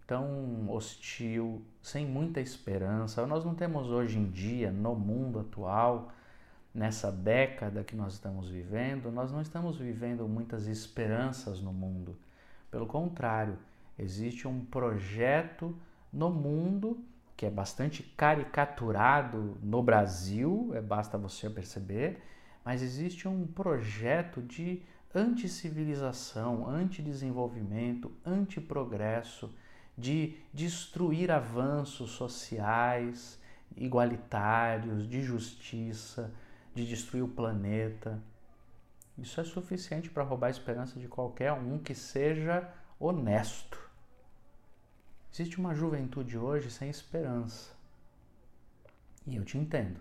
tão 0.06 0.70
hostil, 0.70 1.62
sem 1.82 2.06
muita 2.06 2.40
esperança, 2.40 3.26
nós 3.26 3.44
não 3.44 3.54
temos 3.54 3.88
hoje 3.88 4.18
em 4.18 4.30
dia, 4.30 4.70
no 4.70 4.94
mundo 4.94 5.40
atual, 5.40 6.12
nessa 6.72 7.10
década 7.10 7.82
que 7.82 7.96
nós 7.96 8.12
estamos 8.12 8.48
vivendo, 8.48 9.10
nós 9.10 9.32
não 9.32 9.40
estamos 9.40 9.78
vivendo 9.78 10.28
muitas 10.28 10.66
esperanças 10.66 11.62
no 11.62 11.72
mundo. 11.72 12.14
Pelo 12.70 12.86
contrário, 12.86 13.58
existe 13.98 14.46
um 14.46 14.62
projeto 14.64 15.74
no 16.16 16.30
mundo 16.30 17.04
que 17.36 17.44
é 17.44 17.50
bastante 17.50 18.02
caricaturado 18.02 19.58
no 19.62 19.82
Brasil, 19.82 20.70
é, 20.74 20.80
basta 20.80 21.18
você 21.18 21.50
perceber, 21.50 22.22
mas 22.64 22.82
existe 22.82 23.28
um 23.28 23.46
projeto 23.46 24.40
de 24.40 24.82
anticivilização, 25.14 26.66
antidesenvolvimento, 26.66 28.10
antiprogresso, 28.24 29.54
de 29.96 30.38
destruir 30.52 31.30
avanços 31.30 32.12
sociais, 32.12 33.38
igualitários, 33.76 35.06
de 35.06 35.20
justiça, 35.20 36.32
de 36.74 36.86
destruir 36.86 37.22
o 37.22 37.28
planeta. 37.28 38.22
Isso 39.18 39.38
é 39.38 39.44
suficiente 39.44 40.08
para 40.08 40.24
roubar 40.24 40.46
a 40.46 40.50
esperança 40.50 40.98
de 40.98 41.08
qualquer 41.08 41.52
um 41.52 41.78
que 41.78 41.94
seja 41.94 42.66
honesto. 42.98 43.85
Existe 45.38 45.58
uma 45.58 45.74
juventude 45.74 46.38
hoje 46.38 46.70
sem 46.70 46.88
esperança. 46.88 47.70
E 49.26 49.36
eu 49.36 49.44
te 49.44 49.58
entendo. 49.58 50.00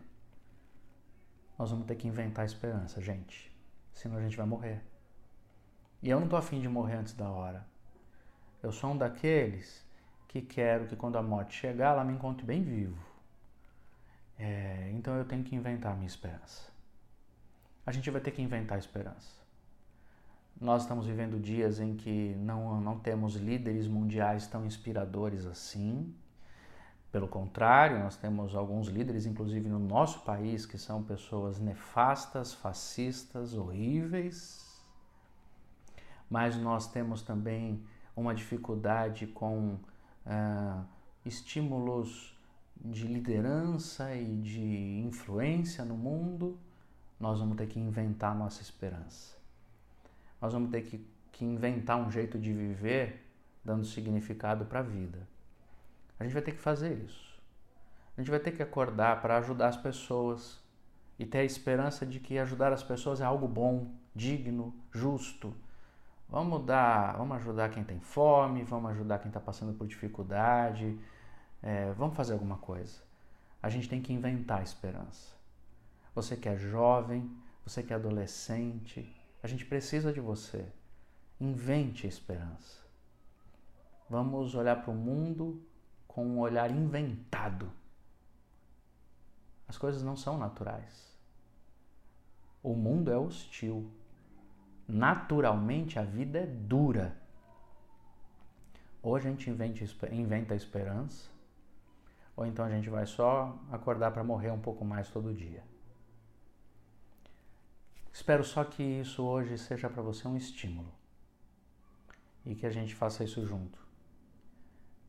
Nós 1.60 1.72
vamos 1.72 1.86
ter 1.86 1.98
que 1.98 2.08
inventar 2.08 2.46
esperança, 2.46 3.02
gente. 3.02 3.54
Senão 3.92 4.16
a 4.16 4.22
gente 4.22 4.38
vai 4.38 4.46
morrer. 4.46 4.82
E 6.02 6.10
eu 6.10 6.22
não 6.22 6.30
tô 6.30 6.38
afim 6.38 6.62
de 6.62 6.70
morrer 6.70 6.96
antes 6.96 7.12
da 7.12 7.30
hora. 7.30 7.68
Eu 8.64 8.72
sou 8.72 8.92
um 8.92 8.98
daqueles 8.98 9.86
que 10.26 10.42
quero 10.42 10.88
que 10.88 10.96
quando 10.96 11.18
a 11.18 11.22
morte 11.22 11.54
chegar, 11.54 11.90
ela 11.90 12.06
me 12.06 12.14
encontre 12.14 12.46
bem 12.46 12.64
vivo. 12.64 13.06
É, 14.40 14.90
então 14.94 15.18
eu 15.18 15.26
tenho 15.26 15.44
que 15.44 15.54
inventar 15.54 15.92
a 15.92 15.96
minha 15.96 16.08
esperança. 16.08 16.72
A 17.86 17.92
gente 17.92 18.10
vai 18.10 18.22
ter 18.22 18.32
que 18.32 18.42
inventar 18.42 18.78
a 18.78 18.80
esperança. 18.80 19.45
Nós 20.60 20.84
estamos 20.84 21.06
vivendo 21.06 21.38
dias 21.38 21.82
em 21.82 21.96
que 21.96 22.34
não, 22.36 22.80
não 22.80 22.98
temos 22.98 23.36
líderes 23.36 23.90
mundiais 23.90 24.48
tão 24.48 24.66
inspiradores 24.66 25.46
assim. 25.46 26.16
Pelo 27.12 27.28
contrário, 27.28 28.00
nós 28.00 28.16
temos 28.16 28.56
alguns 28.56 28.88
líderes, 28.88 29.26
inclusive 29.26 29.68
no 29.68 29.80
nosso 29.80 30.22
país, 30.22 30.66
que 30.66 30.78
são 30.78 31.04
pessoas 31.04 31.60
nefastas, 31.60 32.54
fascistas, 32.54 33.54
horríveis. 33.54 34.82
Mas 36.30 36.56
nós 36.56 36.88
temos 36.88 37.22
também 37.22 37.84
uma 38.16 38.34
dificuldade 38.34 39.28
com 39.28 39.78
ah, 40.26 40.86
estímulos 41.26 42.34
de 42.78 43.08
liderança 43.08 44.16
e 44.16 44.38
de 44.38 45.04
influência 45.06 45.84
no 45.84 45.98
mundo. 45.98 46.58
Nós 47.20 47.40
vamos 47.40 47.58
ter 47.58 47.68
que 47.68 47.80
inventar 47.80 48.34
nossa 48.34 48.62
esperança 48.62 49.35
nós 50.42 50.54
vamos 50.54 50.72
ter 50.72 50.82
que, 50.82 51.06
que 51.32 51.46
inventar 51.46 51.98
um 51.98 52.12
jeito 52.12 52.38
de 52.38 52.54
viver 52.54 53.26
dando 53.64 53.84
significado 53.84 54.66
para 54.66 54.80
a 54.80 54.84
vida. 54.84 55.28
A 56.20 56.24
gente 56.24 56.34
vai 56.34 56.42
ter 56.42 56.52
que 56.52 56.62
fazer 56.62 56.94
isso. 57.04 57.36
A 58.16 58.22
gente 58.22 58.30
vai 58.30 58.40
ter 58.40 58.52
que 58.52 58.64
acordar 58.64 59.22
para 59.22 59.38
ajudar 59.38 59.68
as 59.68 59.78
pessoas 59.78 60.64
e 61.20 61.26
ter 61.26 61.40
a 61.40 61.44
esperança 61.44 62.06
de 62.06 62.20
que 62.20 62.38
ajudar 62.38 62.72
as 62.72 62.84
pessoas 62.84 63.20
é 63.20 63.26
algo 63.26 63.48
bom, 63.48 63.94
digno, 64.14 64.74
justo. 64.92 65.54
Vamos 66.30 66.66
dar, 66.66 67.18
vamos 67.18 67.38
ajudar 67.38 67.70
quem 67.70 67.84
tem 67.84 68.00
fome, 68.00 68.64
vamos 68.64 68.92
ajudar 68.92 69.20
quem 69.20 69.30
está 69.30 69.40
passando 69.40 69.74
por 69.74 69.88
dificuldade, 69.88 70.98
é, 71.62 71.92
vamos 71.94 72.16
fazer 72.16 72.34
alguma 72.34 72.58
coisa. 72.58 73.02
A 73.62 73.70
gente 73.70 73.90
tem 73.90 74.02
que 74.02 74.14
inventar 74.14 74.64
esperança. 74.64 75.36
Você 76.14 76.38
que 76.38 76.48
é 76.48 76.56
jovem, 76.56 77.30
você 77.66 77.84
que 77.84 77.92
é 77.92 77.96
adolescente, 77.96 79.14
a 79.46 79.48
gente 79.48 79.64
precisa 79.64 80.12
de 80.12 80.20
você. 80.20 80.66
Invente 81.40 82.08
esperança. 82.08 82.80
Vamos 84.10 84.56
olhar 84.56 84.82
para 84.82 84.90
o 84.90 84.96
mundo 84.96 85.64
com 86.08 86.26
um 86.26 86.40
olhar 86.40 86.72
inventado. 86.72 87.72
As 89.68 89.78
coisas 89.78 90.02
não 90.02 90.16
são 90.16 90.36
naturais. 90.36 91.16
O 92.64 92.74
mundo 92.74 93.12
é 93.12 93.18
hostil. 93.18 93.92
Naturalmente 94.88 96.00
a 96.00 96.04
vida 96.04 96.40
é 96.40 96.48
dura. 96.48 97.16
Ou 99.04 99.16
a 99.16 99.20
gente 99.20 99.52
inventa 99.52 100.56
a 100.56 100.58
esperança, 100.58 101.30
ou 102.36 102.48
então 102.48 102.66
a 102.66 102.70
gente 102.70 102.90
vai 102.90 103.06
só 103.06 103.56
acordar 103.72 104.10
para 104.10 104.24
morrer 104.24 104.50
um 104.50 104.60
pouco 104.60 104.84
mais 104.84 105.08
todo 105.12 105.32
dia. 105.36 105.64
Espero 108.16 108.46
só 108.46 108.64
que 108.64 108.82
isso 108.82 109.26
hoje 109.26 109.58
seja 109.58 109.90
para 109.90 110.02
você 110.02 110.26
um 110.26 110.38
estímulo 110.38 110.90
e 112.46 112.56
que 112.56 112.66
a 112.66 112.70
gente 112.70 112.96
faça 112.96 113.26
isso 113.26 113.46
junto, 113.46 113.78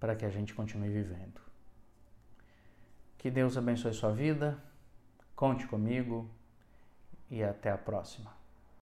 para 0.00 0.16
que 0.16 0.24
a 0.24 0.28
gente 0.28 0.52
continue 0.52 0.88
vivendo. 0.88 1.40
Que 3.16 3.30
Deus 3.30 3.56
abençoe 3.56 3.94
sua 3.94 4.12
vida, 4.12 4.60
conte 5.36 5.68
comigo 5.68 6.28
e 7.30 7.44
até 7.44 7.70
a 7.70 7.78
próxima. 7.78 8.35